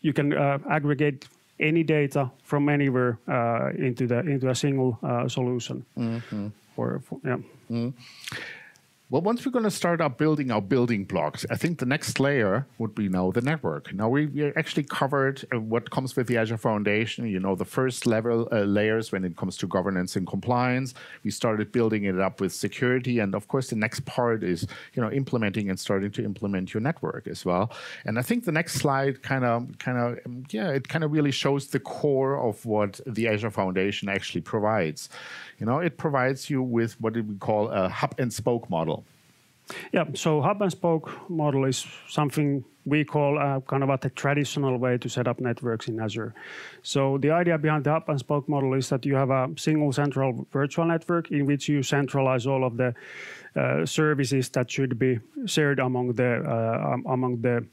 [0.00, 4.98] you can uh, aggregate any data from anywhere uh, into the into a single
[5.28, 5.84] solution.
[5.94, 6.50] Mm -hmm.
[6.74, 7.40] for, for, yeah.
[7.68, 7.92] Mm.
[9.10, 12.20] Well, once we're going to start up building our building blocks, I think the next
[12.20, 13.92] layer would be now the network.
[13.92, 17.26] Now we, we actually covered uh, what comes with the Azure Foundation.
[17.26, 20.94] You know, the first level uh, layers when it comes to governance and compliance.
[21.24, 25.02] We started building it up with security, and of course, the next part is you
[25.02, 27.72] know implementing and starting to implement your network as well.
[28.04, 31.10] And I think the next slide kind of kind of um, yeah, it kind of
[31.10, 35.08] really shows the core of what the Azure Foundation actually provides.
[35.58, 38.99] You know, it provides you with what we call a hub and spoke model.
[39.92, 44.98] Yeah, so hub and spoke model is something we call kind of a traditional way
[44.98, 46.34] to set up networks in Azure.
[46.82, 49.92] So the idea behind the hub and spoke model is that you have a single
[49.92, 52.94] central virtual network in which you centralize all of the
[53.56, 57.66] uh, services that should be shared among the uh, among the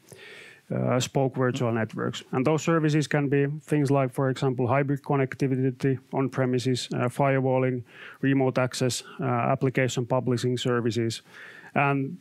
[0.73, 2.23] uh, spoke virtual networks.
[2.31, 7.83] And those services can be things like, for example, hybrid connectivity on premises, uh, firewalling,
[8.21, 11.21] remote access, uh, application publishing services.
[11.77, 12.17] And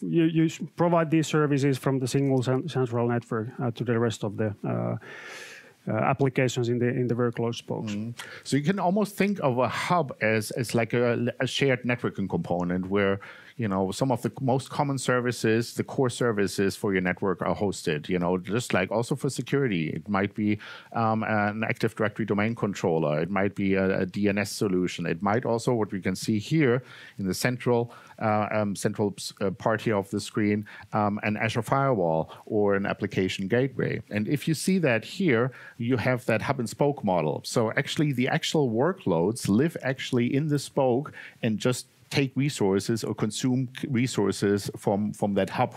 [0.00, 4.36] you, you, provide these services from the single central network uh, to the rest of
[4.36, 4.96] the uh,
[5.88, 7.92] uh, applications in the in the workload spokes.
[7.92, 8.14] Mm.
[8.44, 12.28] So you can almost think of a hub as as like a, a shared networking
[12.28, 13.18] component where
[13.56, 17.54] you know some of the most common services the core services for your network are
[17.54, 19.88] hosted you know just like also for security.
[19.88, 20.58] It might be
[20.92, 23.20] um, an active directory domain controller.
[23.20, 25.06] It might be a, a, dns solution.
[25.06, 26.82] It might also what we can see here
[27.18, 31.62] in the central uh, um, central uh, part here of the screen um, an azure
[31.62, 34.00] firewall or an application gateway.
[34.10, 37.40] And if you see that here you have that hub and spoke model.
[37.44, 41.12] So actually the actual workloads live actually in the spoke
[41.42, 45.74] and just take resources or consume resources from, from that hub.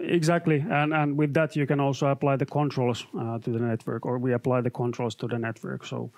[0.00, 4.06] Exactly, and and with that you can also apply the controls uh, to the network,
[4.06, 5.84] or we apply the controls to the network.
[5.84, 6.10] So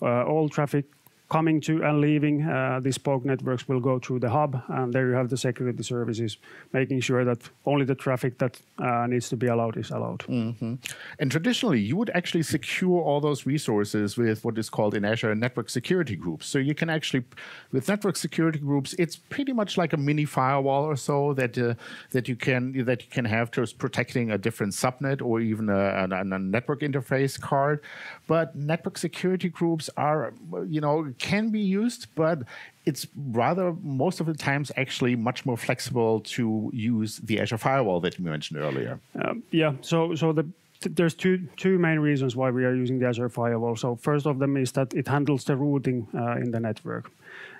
[0.00, 0.84] uh, all traffic
[1.28, 5.08] coming to and leaving uh, the spoke networks will go through the hub, and there
[5.08, 6.38] you have the security services,
[6.72, 10.20] making sure that only the traffic that uh, needs to be allowed is allowed.
[10.20, 10.74] Mm-hmm.
[11.18, 15.34] And traditionally, you would actually secure all those resources with what is called in Azure
[15.34, 16.46] network security groups.
[16.46, 17.24] So you can actually,
[17.72, 21.74] with network security groups, it's pretty much like a mini firewall or so that uh,
[22.10, 26.08] that you can that you can have just protecting a different subnet or even a,
[26.10, 27.82] a, a network interface card.
[28.26, 30.32] But network security groups are,
[30.66, 32.42] you know, can be used, but
[32.86, 38.00] it's rather most of the times actually much more flexible to use the Azure firewall
[38.00, 39.00] that you mentioned earlier.
[39.22, 39.72] Um, yeah.
[39.80, 40.46] So so the
[40.82, 43.76] there's two two main reasons why we are using the Azure firewall.
[43.76, 47.10] So first of them is that it handles the routing uh, in the network,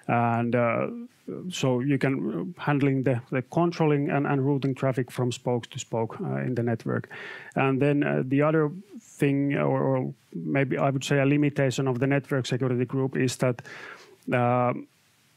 [0.07, 0.87] and uh,
[1.51, 6.21] so you can handling the, the controlling and, and routing traffic from spokes to spoke
[6.21, 7.09] uh, in the network,
[7.55, 11.99] and then uh, the other thing, or, or, maybe I would say a limitation of
[11.99, 13.63] the network security group is that.
[14.33, 14.75] Uh,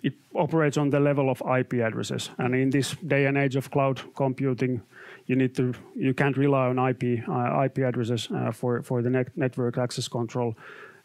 [0.04, 3.70] it operates on the level of IP addresses, and in this day and age of
[3.70, 4.82] cloud computing,
[5.28, 9.12] you need to you can't rely on IP uh, IP addresses uh, for for the
[9.12, 10.56] net network access control.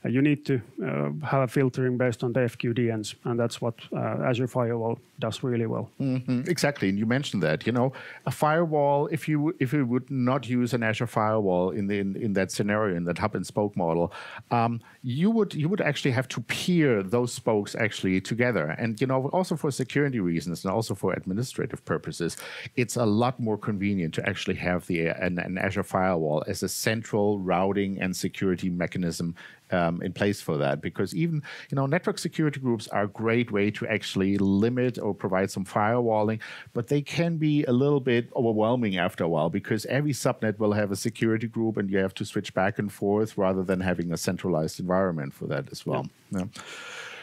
[0.07, 3.75] Uh, you need to uh, have a filtering based on the FQDNs, and that's what
[3.93, 5.91] uh, Azure Firewall does really well.
[6.01, 6.43] Mm-hmm.
[6.49, 7.67] Exactly, and you mentioned that.
[7.67, 7.93] You know,
[8.27, 9.09] a firewall.
[9.09, 12.53] If you if you would not use an Azure Firewall in the in, in that
[12.53, 14.13] scenario in that hub and spoke model,
[14.51, 18.67] um, you would you would actually have to peer those spokes actually together.
[18.79, 22.37] And you know, also for security reasons and also for administrative purposes,
[22.77, 26.69] it's a lot more convenient to actually have the an, an Azure Firewall as a
[26.69, 29.35] central routing and security mechanism
[29.73, 33.51] um, in place for that because even you know network security groups are a great
[33.51, 36.41] way to actually limit or provide some firewalling
[36.73, 40.73] but they can be a little bit overwhelming after a while because every subnet will
[40.73, 44.13] have a security group and you have to switch back and forth rather than having
[44.13, 46.41] a centralized environment for that as well yeah.
[46.41, 46.63] Yeah.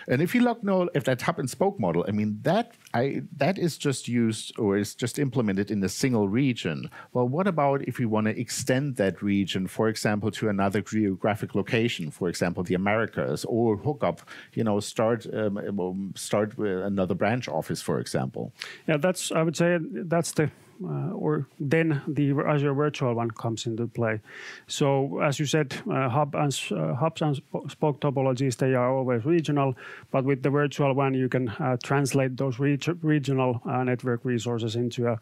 [0.07, 3.23] And if you look now if that hub and spoke model, I mean that I
[3.37, 6.89] that is just used or is just implemented in a single region.
[7.13, 11.55] Well, what about if we want to extend that region, for example, to another geographic
[11.55, 14.21] location, for example, the Americas, or hook up,
[14.53, 18.53] you know, start um, um start with another branch office, for example?
[18.87, 20.51] Yeah, that's I would say that's the
[20.83, 24.19] uh, or then the Azure Virtual WAN comes into play.
[24.67, 27.35] So as you said, uh, hub and uh, hubs and
[27.69, 29.75] spoke topologies they are always regional,
[30.11, 31.51] but with the Virtual WAN you can
[31.83, 35.19] translate those regional network resources into a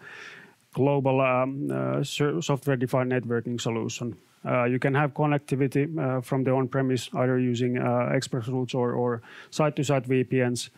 [0.74, 4.16] global um, uh, software-defined networking solution.
[4.44, 7.78] Uh, you can have connectivity uh, from the on-premise, either using
[8.12, 10.70] express routes or, site-to-site VPNs.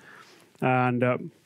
[0.64, 1.04] And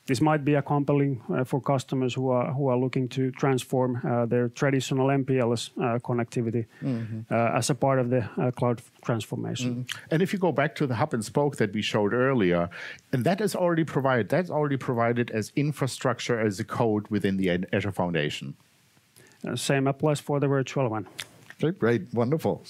[0.08, 3.90] this might be a compelling uh, for customers who are who are looking to transform
[3.96, 7.32] uh, their traditional MPLS uh, connectivity mm-hmm.
[7.32, 8.22] as a part of the
[8.56, 9.70] cloud transformation.
[9.70, 10.12] Mm-hmm.
[10.12, 12.70] And if you go back to the hub and spoke that we showed earlier,
[13.12, 17.66] and that is already provided, that's already provided as infrastructure as a code within the
[17.72, 18.54] Azure Foundation.
[19.54, 21.06] same applies for the virtual WAN.
[21.60, 22.62] Great, great, wonderful.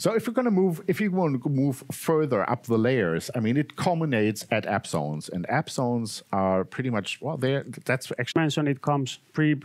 [0.00, 3.30] So if you're going to move, if you want to move further up the layers,
[3.34, 7.64] I mean, it culminates at app zones, and app zones are pretty much well, There,
[7.84, 8.68] that's actually mentioned.
[8.68, 9.60] It comes pre.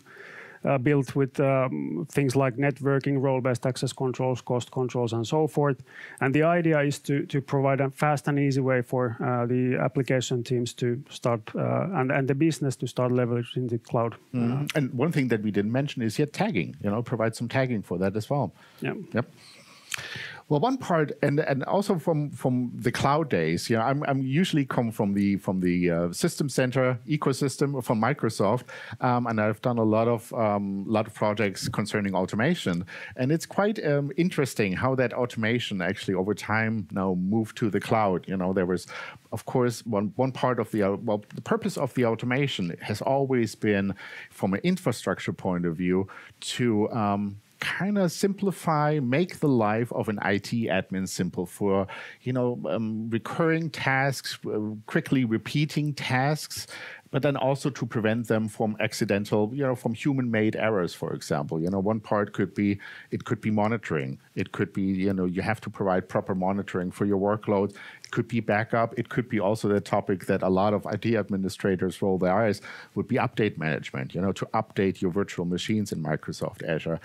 [0.66, 5.78] Uh, built with um, things like networking, role-based access controls, cost controls, and so forth.
[6.20, 9.78] And the idea is to to provide a fast and easy way for uh, the
[9.82, 14.16] application teams to start uh, and and the business to start leveraging the cloud.
[14.34, 14.78] Mm-hmm.
[14.78, 16.76] And one thing that we didn't mention is yet tagging.
[16.84, 18.52] You know, provide some tagging for that as well.
[18.82, 18.96] Yeah.
[19.14, 19.26] Yep.
[20.50, 24.24] Well, one part, and and also from from the cloud days, you know, I'm I'm
[24.24, 28.64] usually come from the from the uh, system center ecosystem from Microsoft,
[29.00, 32.84] um, and I've done a lot of um, lot of projects concerning automation,
[33.16, 37.80] and it's quite um, interesting how that automation actually over time now moved to the
[37.80, 38.28] cloud.
[38.28, 38.88] You know, there was,
[39.32, 43.04] of course, one one part of the uh, well, the purpose of the automation has
[43.04, 43.94] always been,
[44.32, 46.08] from an infrastructure point of view,
[46.40, 51.88] to um, kind of simplify, make the life of an IT admin simple for,
[52.22, 56.68] you know, um, recurring tasks, uh, quickly repeating tasks,
[57.12, 61.60] but then also to prevent them from accidental, you know, from human-made errors, for example.
[61.62, 62.80] You know, one part could be
[63.12, 64.20] it could be monitoring.
[64.36, 68.12] It could be, you know, you have to provide proper monitoring for your workload It
[68.12, 68.98] could be backup.
[68.98, 72.62] It could be also the topic that a lot of IT administrators roll their eyes
[72.96, 74.14] would be update management.
[74.14, 77.00] You know, to update your virtual machines in Microsoft Azure.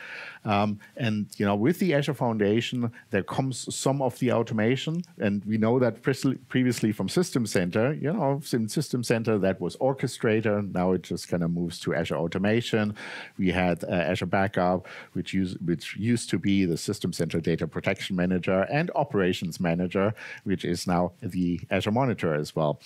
[0.44, 5.42] Um, and you know, with the Azure Foundation, there comes some of the automation, and
[5.46, 6.02] we know that
[6.48, 7.94] previously from System Center.
[7.94, 10.72] You know, in System Center that was organized Orchestrator.
[10.72, 12.94] Now it just kind of moves to Azure Automation.
[13.38, 17.66] We had uh, Azure Backup, which, use, which used to be the System Center Data
[17.66, 22.80] Protection Manager, and Operations Manager, which is now the Azure Monitor as well.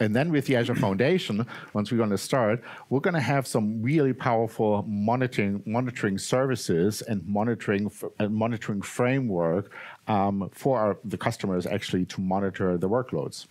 [0.00, 3.46] And then with the Azure Foundation, once we're going to start, we're going to have
[3.46, 9.70] some really powerful monitoring monitoring services and monitoring uh, monitoring framework
[10.08, 13.46] um, for our, the customers actually to monitor the workloads.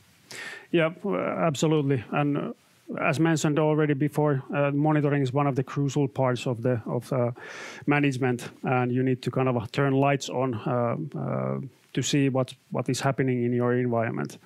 [0.72, 2.04] Yeah, absolutely.
[2.12, 2.56] And
[2.98, 7.12] as mentioned already before, uh, monitoring is one of the crucial parts of the of
[7.14, 7.32] uh,
[7.86, 11.60] management, and you need to kind of turn lights on uh, uh
[11.94, 14.38] to see what what is happening in your environment.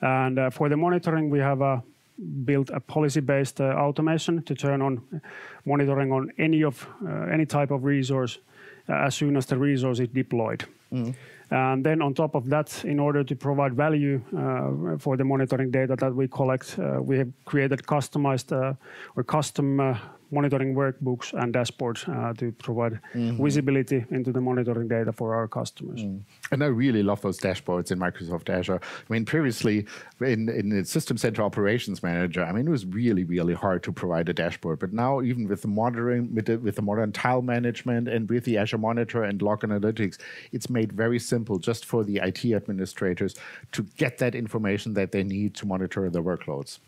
[0.00, 1.80] And uh, for the monitoring, we have uh,
[2.44, 5.00] built a policy-based automation to turn on
[5.64, 6.86] monitoring on any of
[7.32, 8.38] any type of resource
[8.88, 10.64] as soon as the resource is deployed.
[10.92, 11.14] Mm.
[11.50, 15.70] And then on top of that, in order to provide value uh, for the monitoring
[15.70, 18.74] data that we collect, uh, we have created customized uh,
[19.14, 19.96] or custom
[20.30, 23.42] monitoring workbooks and dashboards uh, to provide mm-hmm.
[23.42, 26.00] visibility into the monitoring data for our customers.
[26.00, 26.22] Mm.
[26.50, 28.80] And I really love those dashboards in Microsoft Azure.
[28.82, 29.86] I mean, previously
[30.20, 33.92] in, in the System Center Operations Manager, I mean, it was really, really hard to
[33.92, 34.78] provide a dashboard.
[34.78, 38.44] But now, even with the monitoring, with the, with the modern tile management and with
[38.44, 40.18] the Azure Monitor and Log Analytics,
[40.52, 43.34] it's made very simple just for the IT administrators
[43.72, 46.78] to get that information that they need to monitor their workloads.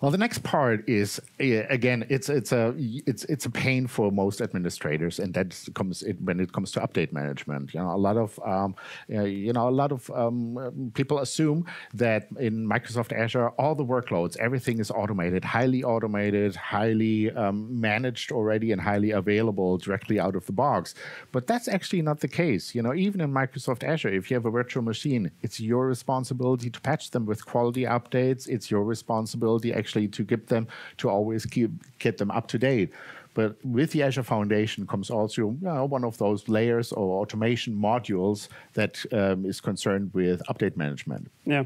[0.00, 4.40] Well, the next part is again, it's it's a it's it's a pain for most
[4.40, 7.74] administrators, and that comes it, when it comes to update management.
[7.74, 8.74] You know, a lot of um,
[9.08, 14.36] you know a lot of um, people assume that in Microsoft Azure, all the workloads,
[14.36, 20.46] everything is automated, highly automated, highly um, managed already, and highly available directly out of
[20.46, 20.94] the box.
[21.32, 22.74] But that's actually not the case.
[22.74, 26.70] You know, even in Microsoft Azure, if you have a virtual machine, it's your responsibility
[26.70, 28.46] to patch them with quality updates.
[28.48, 30.66] It's your responsibility responsibility actually to get them
[30.98, 32.92] to always keep get them up to date.
[33.34, 37.74] But with the Azure Foundation comes also you know, one of those layers or automation
[37.76, 41.30] modules that um, is concerned with update management.
[41.44, 41.64] Yeah.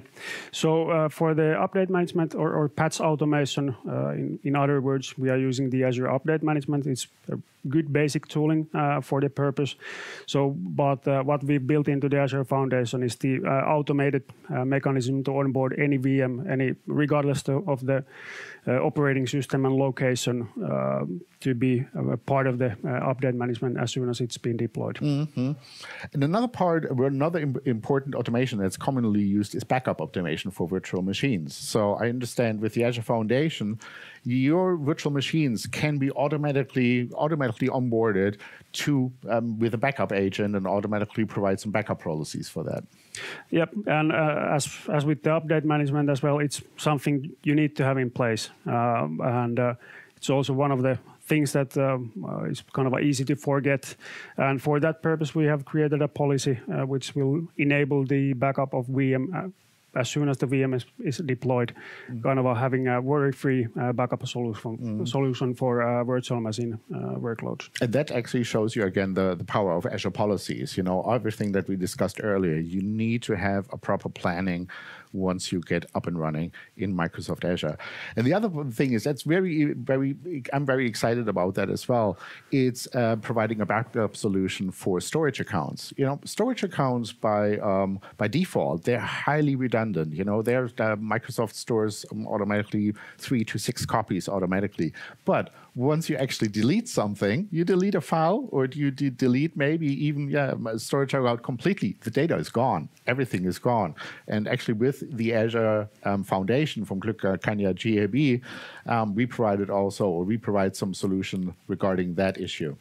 [0.50, 5.16] So uh, for the update management or, or patch automation, uh, in, in other words,
[5.18, 6.86] we are using the Azure Update Management.
[6.86, 7.38] It's a
[7.68, 9.74] good basic tooling uh, for the purpose.
[10.26, 14.22] So, but uh, what we built into the Azure Foundation is the uh, automated
[14.54, 18.04] uh, mechanism to onboard any VM, any regardless of the
[18.76, 21.04] operating system and location uh,
[21.40, 24.96] to be a part of the uh, update management as soon as it's been deployed.
[24.96, 25.52] Mm-hmm.
[26.12, 31.56] And another part, another important automation that's commonly used is backup automation for virtual machines.
[31.56, 33.78] So I understand with the Azure Foundation,
[34.28, 38.38] your virtual machines can be automatically automatically onboarded
[38.72, 42.84] to um, with a backup agent and automatically provide some backup policies for that.
[43.50, 47.74] Yep, and uh, as as with the update management as well, it's something you need
[47.76, 49.74] to have in place, um, and uh,
[50.16, 50.98] it's also one of the
[51.28, 53.94] things that um, uh, is kind of easy to forget.
[54.36, 58.74] And for that purpose, we have created a policy uh, which will enable the backup
[58.74, 59.48] of VM uh,
[59.98, 61.74] as soon as the VM is, is deployed,
[62.10, 62.22] mm.
[62.22, 65.08] kind of having a worry-free uh, backup solution mm.
[65.08, 67.68] solution for uh, virtual machine uh, workloads.
[67.80, 70.76] And that actually shows you again the, the power of Azure policies.
[70.76, 72.56] You know everything that we discussed earlier.
[72.56, 74.68] You need to have a proper planning
[75.12, 77.76] once you get up and running in Microsoft Azure.
[78.16, 80.16] And the other thing is that's very, very,
[80.52, 82.18] I'm very excited about that as well.
[82.50, 85.92] It's uh, providing a backup solution for storage accounts.
[85.96, 90.14] You know, storage accounts by um, by default they're highly redundant.
[90.14, 94.92] You know, they're uh, Microsoft stores automatically three to six copies automatically,
[95.24, 100.28] but once you actually delete something, you delete a file or you delete maybe even
[100.28, 102.88] yeah, storage out completely, the data is gone.
[103.06, 103.94] Everything is gone.
[104.26, 108.42] And actually, with the Azure um, Foundation from Glücker Kanja GAB,
[108.86, 112.76] um, we provided also, or we provide some solution regarding that issue.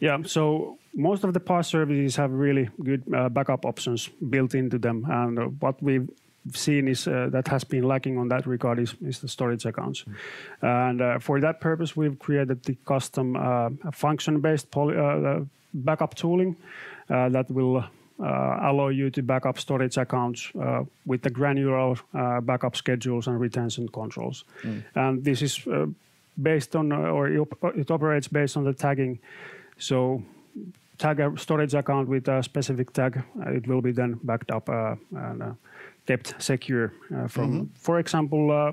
[0.00, 4.78] Yeah, so most of the PaaS services have really good uh, backup options built into
[4.78, 5.06] them.
[5.08, 6.08] And uh, what we've
[6.52, 10.04] seen is uh, that has been lacking on that regard is, is the storage accounts.
[10.04, 10.88] Mm.
[10.88, 15.40] And uh, for that purpose, we've created the custom uh, function-based uh,
[15.74, 16.56] backup tooling
[17.08, 17.84] that will
[18.18, 20.52] allow you to back up storage accounts
[21.04, 21.94] with the granular
[22.42, 24.44] backup schedules and retention controls.
[24.62, 24.84] Mm.
[24.94, 25.66] And this is
[26.42, 29.18] based on, or it operates based on the tagging.
[29.78, 30.22] So
[30.98, 35.56] tag a storage account with a specific tag, it will be then backed up and
[36.06, 37.64] kept secure uh, from, mm-hmm.
[37.74, 38.72] for example, uh, uh,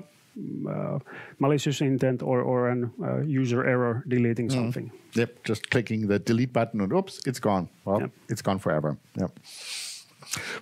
[1.38, 4.52] malicious intent or, or an uh, user error deleting mm.
[4.52, 4.90] something.
[5.14, 7.68] Yep, just clicking the delete button and oops, it's gone.
[7.84, 8.10] Well, yep.
[8.28, 8.96] it's gone forever.
[9.18, 9.38] Yep.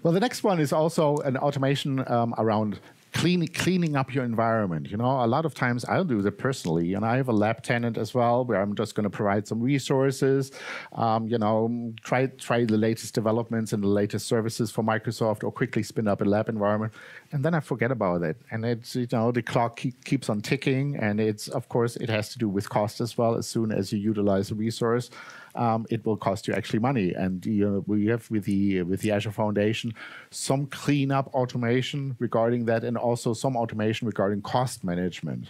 [0.02, 2.80] Well, the next one is also an automation um, around
[3.12, 4.90] cleaning cleaning up your environment.
[4.90, 7.62] You know, a lot of times I'll do that personally, and I have a lab
[7.62, 10.50] tenant as well, where I'm just going to provide some resources.
[10.92, 15.52] Um, you know, try try the latest developments and the latest services for Microsoft, or
[15.52, 16.92] quickly spin up a lab environment,
[17.32, 18.36] and then I forget about it.
[18.50, 22.08] And it's you know the clock keep, keeps on ticking, and it's of course it
[22.08, 23.34] has to do with cost as well.
[23.34, 25.10] As soon as you utilize a resource
[25.54, 27.12] um, it will cost you actually money.
[27.12, 29.94] And you know, we have with the with the Azure Foundation
[30.30, 35.46] some cleanup automation regarding that, and also some automation regarding cost management.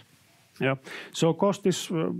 [0.59, 0.75] Yeah.
[1.11, 2.11] So cost is uh,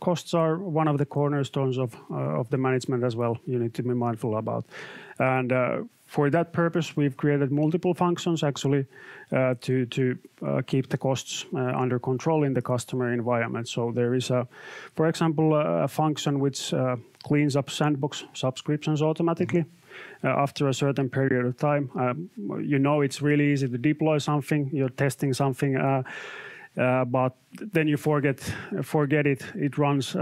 [0.00, 3.38] costs are one of the cornerstones of uh, of the management as well.
[3.46, 4.64] You need to be mindful about,
[5.18, 8.84] and uh, for that purpose, we've created multiple functions actually
[9.30, 13.68] uh, to to uh, keep the costs uh, under control in the customer environment.
[13.68, 14.48] So there is a,
[14.96, 16.74] for example, a function which
[17.22, 19.64] cleans up sandbox subscriptions automatically.
[20.22, 21.90] Uh, after a certain period of time.
[21.94, 22.30] Um,
[22.62, 24.70] you know, it's really easy to deploy something.
[24.72, 26.02] You're testing something, uh,
[26.76, 27.32] uh, but
[27.72, 28.38] then you forget
[28.82, 29.42] forget it.
[29.54, 30.14] It runs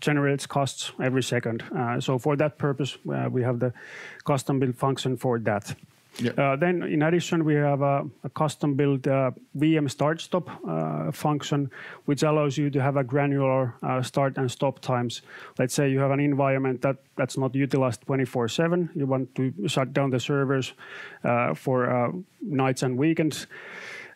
[0.00, 1.62] generates costs every second.
[2.00, 3.72] so for that purpose, we have the
[4.24, 5.74] custom build function for that.
[6.18, 6.32] Yeah.
[6.32, 11.70] Uh, then, in addition, we have a, a custom-built uh, VM start-stop uh, function,
[12.04, 15.22] which allows you to have a granular uh, start and stop times.
[15.58, 18.94] Let's say you have an environment that, that's not utilized 24/7.
[18.94, 20.74] You want to shut down the servers
[21.24, 23.46] uh, for uh, nights and weekends.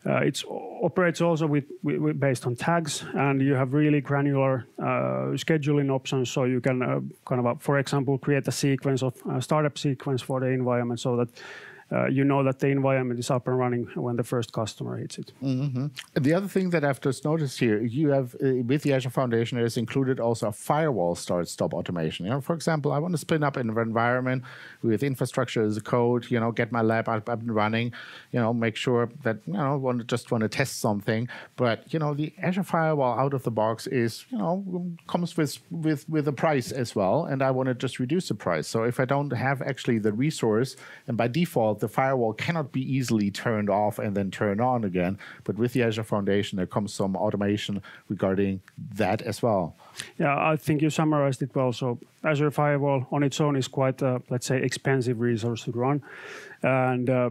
[0.06, 0.44] Uh, it
[0.82, 6.30] operates also with, with, based on tags, and you have really granular uh, scheduling options.
[6.30, 10.40] So you can uh, kind of, for example, create a sequence of startup sequence for
[10.40, 11.28] the environment, so that
[11.94, 15.18] uh, you know that the environment is up and running when the first customer hits
[15.18, 15.32] it.
[15.42, 15.86] Mm-hmm.
[16.14, 19.58] The other thing that I've just noticed here, you have uh, with the Azure Foundation,
[19.58, 22.26] it has included also a firewall start stop automation.
[22.26, 24.42] You know, for example, I want to spin up an environment
[24.82, 26.30] with infrastructure as a code.
[26.30, 27.92] You know, get my lab up, up and running.
[28.32, 31.28] You know, make sure that you know want to just want to test something.
[31.56, 34.64] But you know, the Azure firewall out of the box is you know
[35.06, 38.34] comes with with with a price as well, and I want to just reduce the
[38.34, 38.66] price.
[38.66, 40.74] So if I don't have actually the resource,
[41.06, 45.18] and by default the firewall cannot be easily turned off and then turned on again.
[45.46, 48.62] But with the Azure Foundation, there comes some automation regarding
[48.94, 49.76] that as well.
[50.18, 51.72] Yeah, I think you summarized it well.
[51.74, 56.02] So Azure Firewall on its own is quite, a, let's say, expensive resource to run,
[56.62, 57.30] and uh,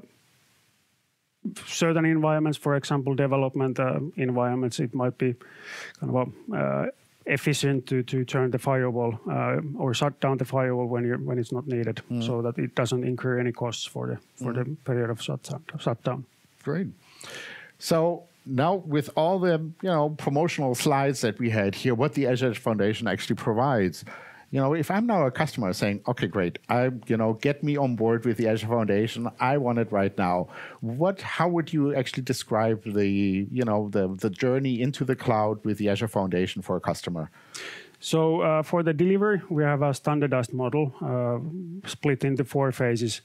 [1.66, 5.34] certain environments, for example, development uh, environments, it might be
[6.00, 6.86] kind of a uh,
[7.26, 11.40] efficient to, to turn the firewall uh, or shut down the firewall when you when
[11.40, 12.26] it's not needed, mm.
[12.26, 14.58] so that it doesn't incur any costs for the for mm.
[14.58, 15.64] the period of shutdown.
[15.80, 16.26] shutdown.
[16.64, 16.88] Great.
[17.80, 22.28] So now with all the you know promotional slides that we had here, what the
[22.28, 24.04] Azure Foundation actually provides
[24.54, 27.76] you know, if I'm now a customer saying, okay, great, I, you know, get me
[27.76, 30.48] on board with the Azure Foundation, I want it right now.
[30.80, 33.08] What, how would you actually describe the,
[33.52, 37.32] you know, the the journey into the cloud with the Azure Foundation for a customer?
[38.00, 41.40] So uh, for the delivery, we have a standardized model uh,
[41.88, 43.22] split into four phases.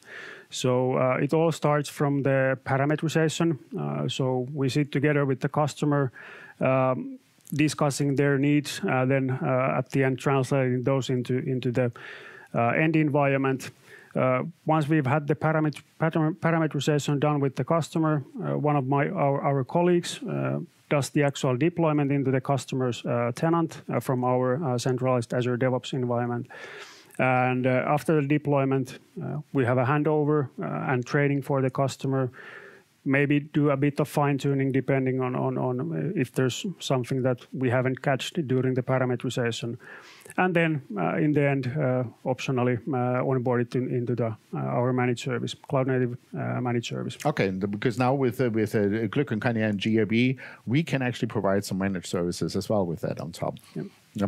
[0.48, 3.58] So uh, it all starts from the parameterization.
[3.78, 6.10] Uh, so we sit together with the customer.
[6.58, 7.18] Um,
[7.52, 11.92] discussing their needs, uh, then uh, at the end translating those into into the
[12.54, 13.70] uh, end environment.
[14.14, 19.08] Uh, once we've had the paramet parameterization done with the customer, uh, one of my
[19.08, 20.58] our, our colleagues uh,
[20.90, 23.02] does the actual deployment into the customer's
[23.34, 26.46] tenant from our centralized Azure DevOps environment.
[27.18, 28.98] And after the deployment,
[29.52, 32.30] we have a handover and training for the customer
[33.04, 37.46] maybe do a bit of fine tuning depending on, on, on if there's something that
[37.52, 39.78] we haven't catched during the parameterization.
[40.36, 44.58] And then uh, in the end, uh, optionally uh, onboard it in, into the, uh,
[44.58, 47.16] our managed service, cloud native uh, managed service.
[47.24, 51.78] Okay, because now with uh, with uh, Glück and GAB, we can actually provide some
[51.78, 53.56] managed services as well with that on top.
[53.74, 53.86] Yep.
[54.20, 54.26] Yeah.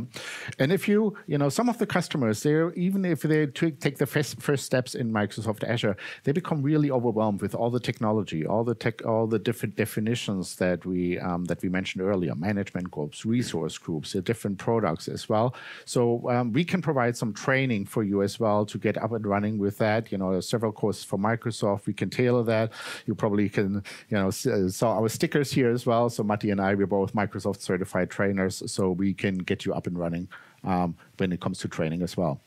[0.58, 4.06] And if you, you know, some of the customers, they even if they take the
[4.06, 8.64] first, first steps in Microsoft Azure, they become really overwhelmed with all the technology, all
[8.64, 13.24] the tech, all the different definitions that we um, that we mentioned earlier, management groups,
[13.24, 15.54] resource groups, the different products as well.
[15.84, 19.26] So um, we can provide some training for you as well to get up and
[19.26, 20.12] running with that.
[20.12, 21.86] You know, several courses for Microsoft.
[21.86, 22.72] We can tailor that.
[23.06, 26.10] You probably can, you know, saw our stickers here as well.
[26.10, 29.79] So Matti and I, we're both Microsoft certified trainers, so we can get you up
[29.86, 30.28] and running
[30.64, 32.40] um, when it comes to training as well.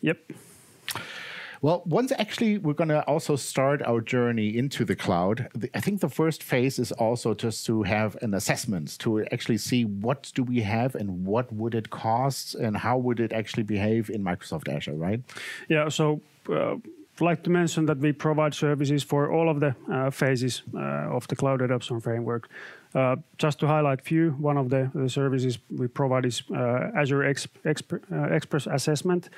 [0.00, 0.32] Yep.
[1.62, 5.48] Well, once actually we're going to also start our journey into the cloud.
[5.74, 9.84] I think the first phase is also just to have an assessment to actually see
[9.84, 14.10] what do we have and what would it cost and how would it actually behave
[14.10, 15.20] in Microsoft Azure, right?
[15.68, 15.88] Yeah.
[15.88, 16.20] So.
[16.48, 16.76] Uh,
[17.20, 21.26] like to mention that we provide services for all of the uh, phases uh, of
[21.28, 22.48] the cloud adoption framework.
[22.94, 26.90] Uh, just to highlight a few, one of the, the, services we provide is uh,
[26.94, 29.28] Azure Exp Exp uh, Express Assessment.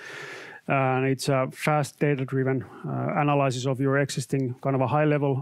[0.68, 5.40] And it's a fast data-driven uh, analysis of your existing, kind of a high-level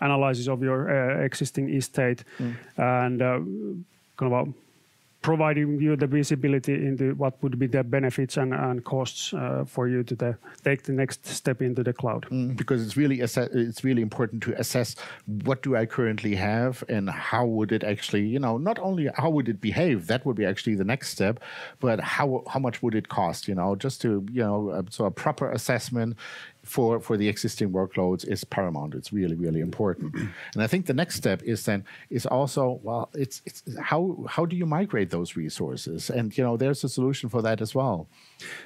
[0.00, 2.56] analysis of your existing estate, mm.
[2.76, 3.20] and
[4.16, 4.52] kind of a
[5.28, 10.02] providing you the visibility into what would be the benefits and, costs uh, for you
[10.02, 10.16] to
[10.64, 12.22] take the next step into the cloud.
[12.30, 14.96] Mm, because it's really it's really important to assess
[15.44, 19.28] what do I currently have and how would it actually you know not only how
[19.28, 21.40] would it behave that would be actually the next step,
[21.78, 25.04] but how how much would it cost you know just to you know uh, so
[25.04, 26.16] a proper assessment
[26.68, 28.94] for, for the existing workloads is paramount.
[28.94, 30.14] It's really, really important.
[30.54, 34.44] and I think the next step is then is also, well, it's, it's how, how
[34.44, 36.10] do you migrate those resources?
[36.10, 38.08] And, you know, there's a solution for that as well.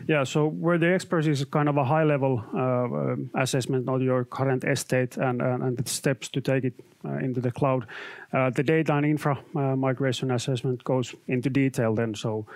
[0.08, 4.02] Yeah, so where the experts is kind of a high level uh, uh, assessment of
[4.02, 6.74] your current estate and, and, and, the steps to take it
[7.04, 7.86] uh, into the cloud.
[8.32, 12.14] Uh, the data and infra uh, migration assessment goes into detail then.
[12.14, 12.46] So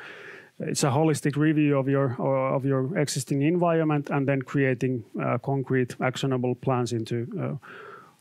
[0.58, 5.94] it's a holistic review of your of your existing environment and then creating uh, concrete
[6.00, 7.68] actionable plans into uh,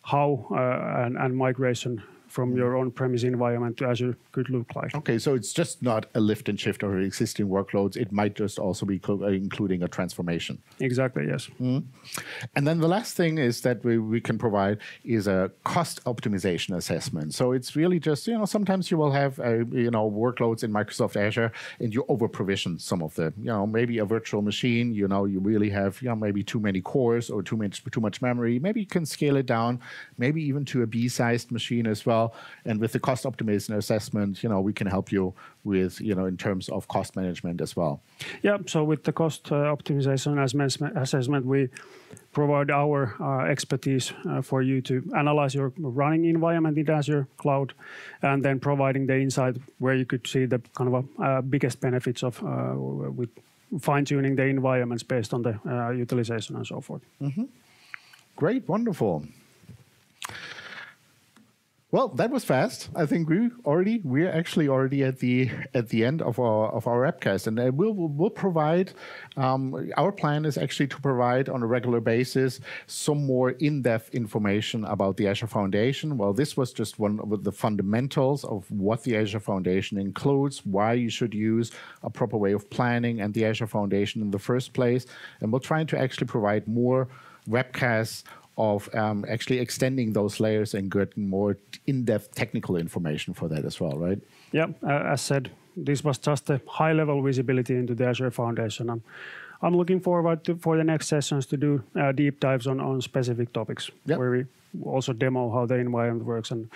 [0.01, 4.95] how uh, and, and migration from your on-premise environment to Azure could look like.
[4.95, 7.95] Okay, so it's just not a lift and shift of existing workloads.
[7.95, 10.61] It might just also be uh, including a transformation.
[10.79, 11.49] Exactly, yes.
[11.61, 11.83] Mm.
[12.55, 16.75] And then the last thing is that we, we can provide is a cost optimization
[16.75, 17.33] assessment.
[17.33, 20.71] So it's really just, you know, sometimes you will have, uh, you know, workloads in
[20.71, 24.93] Microsoft Azure and you over provision some of the, you know, maybe a virtual machine,
[24.93, 28.01] you know, you really have, you know, maybe too many cores or too much, too
[28.01, 28.59] much memory.
[28.59, 29.79] Maybe you can scale it down,
[30.17, 32.33] maybe even to a B-sized machine as well well.
[32.65, 36.25] And with the cost optimization assessment, you know, we can help you with, you know,
[36.25, 37.99] in terms of cost management as well.
[38.41, 38.57] Yeah.
[38.65, 40.33] So with the cost uh, optimization
[41.03, 41.69] assessment, we
[42.31, 47.73] provide our uh, expertise uh, for you to analyze your running environment in Azure cloud,
[48.21, 51.79] and then providing the insight where you could see the kind of a, uh, biggest
[51.79, 52.73] benefits of uh,
[53.19, 53.29] with
[53.79, 57.01] fine tuning the environments based on the uh, utilization and so forth.
[57.19, 57.47] Mm -hmm.
[58.35, 59.21] Great, wonderful.
[61.95, 62.89] Well, that was fast.
[62.93, 66.87] I think we already we're actually already at the at the end of our of
[66.87, 68.91] our webcast, and uh, we'll we'll provide.
[69.37, 74.83] Um, our plan is actually to provide on a regular basis some more in-depth information
[74.83, 76.17] about the Azure Foundation.
[76.17, 80.91] Well, this was just one of the fundamentals of what the Azure Foundation includes, why
[80.91, 81.71] you should use
[82.03, 85.05] a proper way of planning and the Azure Foundation in the first place,
[85.39, 87.07] and we're trying to actually provide more
[87.47, 88.23] webcasts
[88.57, 93.79] of um, actually extending those layers and getting more in-depth technical information for that as
[93.79, 94.19] well, right?
[94.51, 98.89] Yeah, uh, as said, this was just a high-level visibility into the Azure Foundation.
[98.89, 99.03] I'm,
[99.61, 103.01] I'm looking forward to, for the next sessions to do uh, deep dives on, on
[103.01, 104.17] specific topics yep.
[104.19, 104.45] where we
[104.83, 106.69] also demo how the environment works and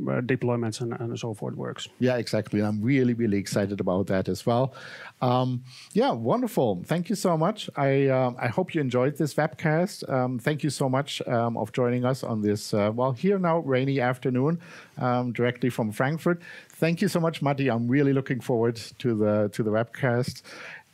[0.00, 1.88] deployments and, and, so forth works.
[2.00, 2.60] Yeah, exactly.
[2.60, 4.74] I'm really, really excited about that as well.
[5.22, 6.82] Um, yeah, wonderful.
[6.84, 7.70] Thank you so much.
[7.76, 10.08] I um, I hope you enjoyed this webcast.
[10.10, 13.58] Um, thank you so much um, of joining us on this uh, well here now
[13.58, 14.60] rainy afternoon
[14.98, 16.42] um, directly from Frankfurt.
[16.70, 17.68] Thank you so much, Matti.
[17.70, 20.42] I'm really looking forward to the to the webcast.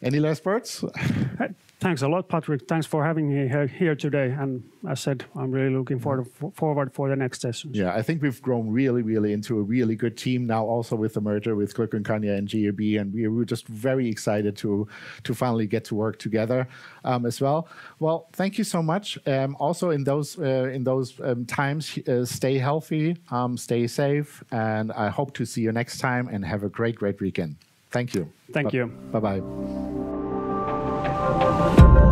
[0.02, 0.84] Any last words?
[1.80, 2.68] Thanks a lot, Patrick.
[2.68, 4.36] Thanks for having me here today.
[4.38, 7.74] And as said, I'm really looking forward forward for the next sessions.
[7.74, 10.62] Yeah, I think we've grown really, really into a really good team now.
[10.62, 14.08] Also with the merger with Glück and Kanja and GAB, and we were just very
[14.08, 14.86] excited to
[15.24, 16.68] to finally get to work together
[17.04, 17.66] um, as well.
[17.98, 19.18] Well, thank you so much.
[19.26, 24.44] Um, also in those uh, in those um, times, uh, stay healthy, um, stay safe,
[24.52, 26.28] and I hope to see you next time.
[26.28, 27.56] And have a great, great weekend.
[27.90, 28.30] Thank you.
[28.52, 28.86] Thank you.
[29.12, 30.49] Bye bye.
[31.30, 32.09] You.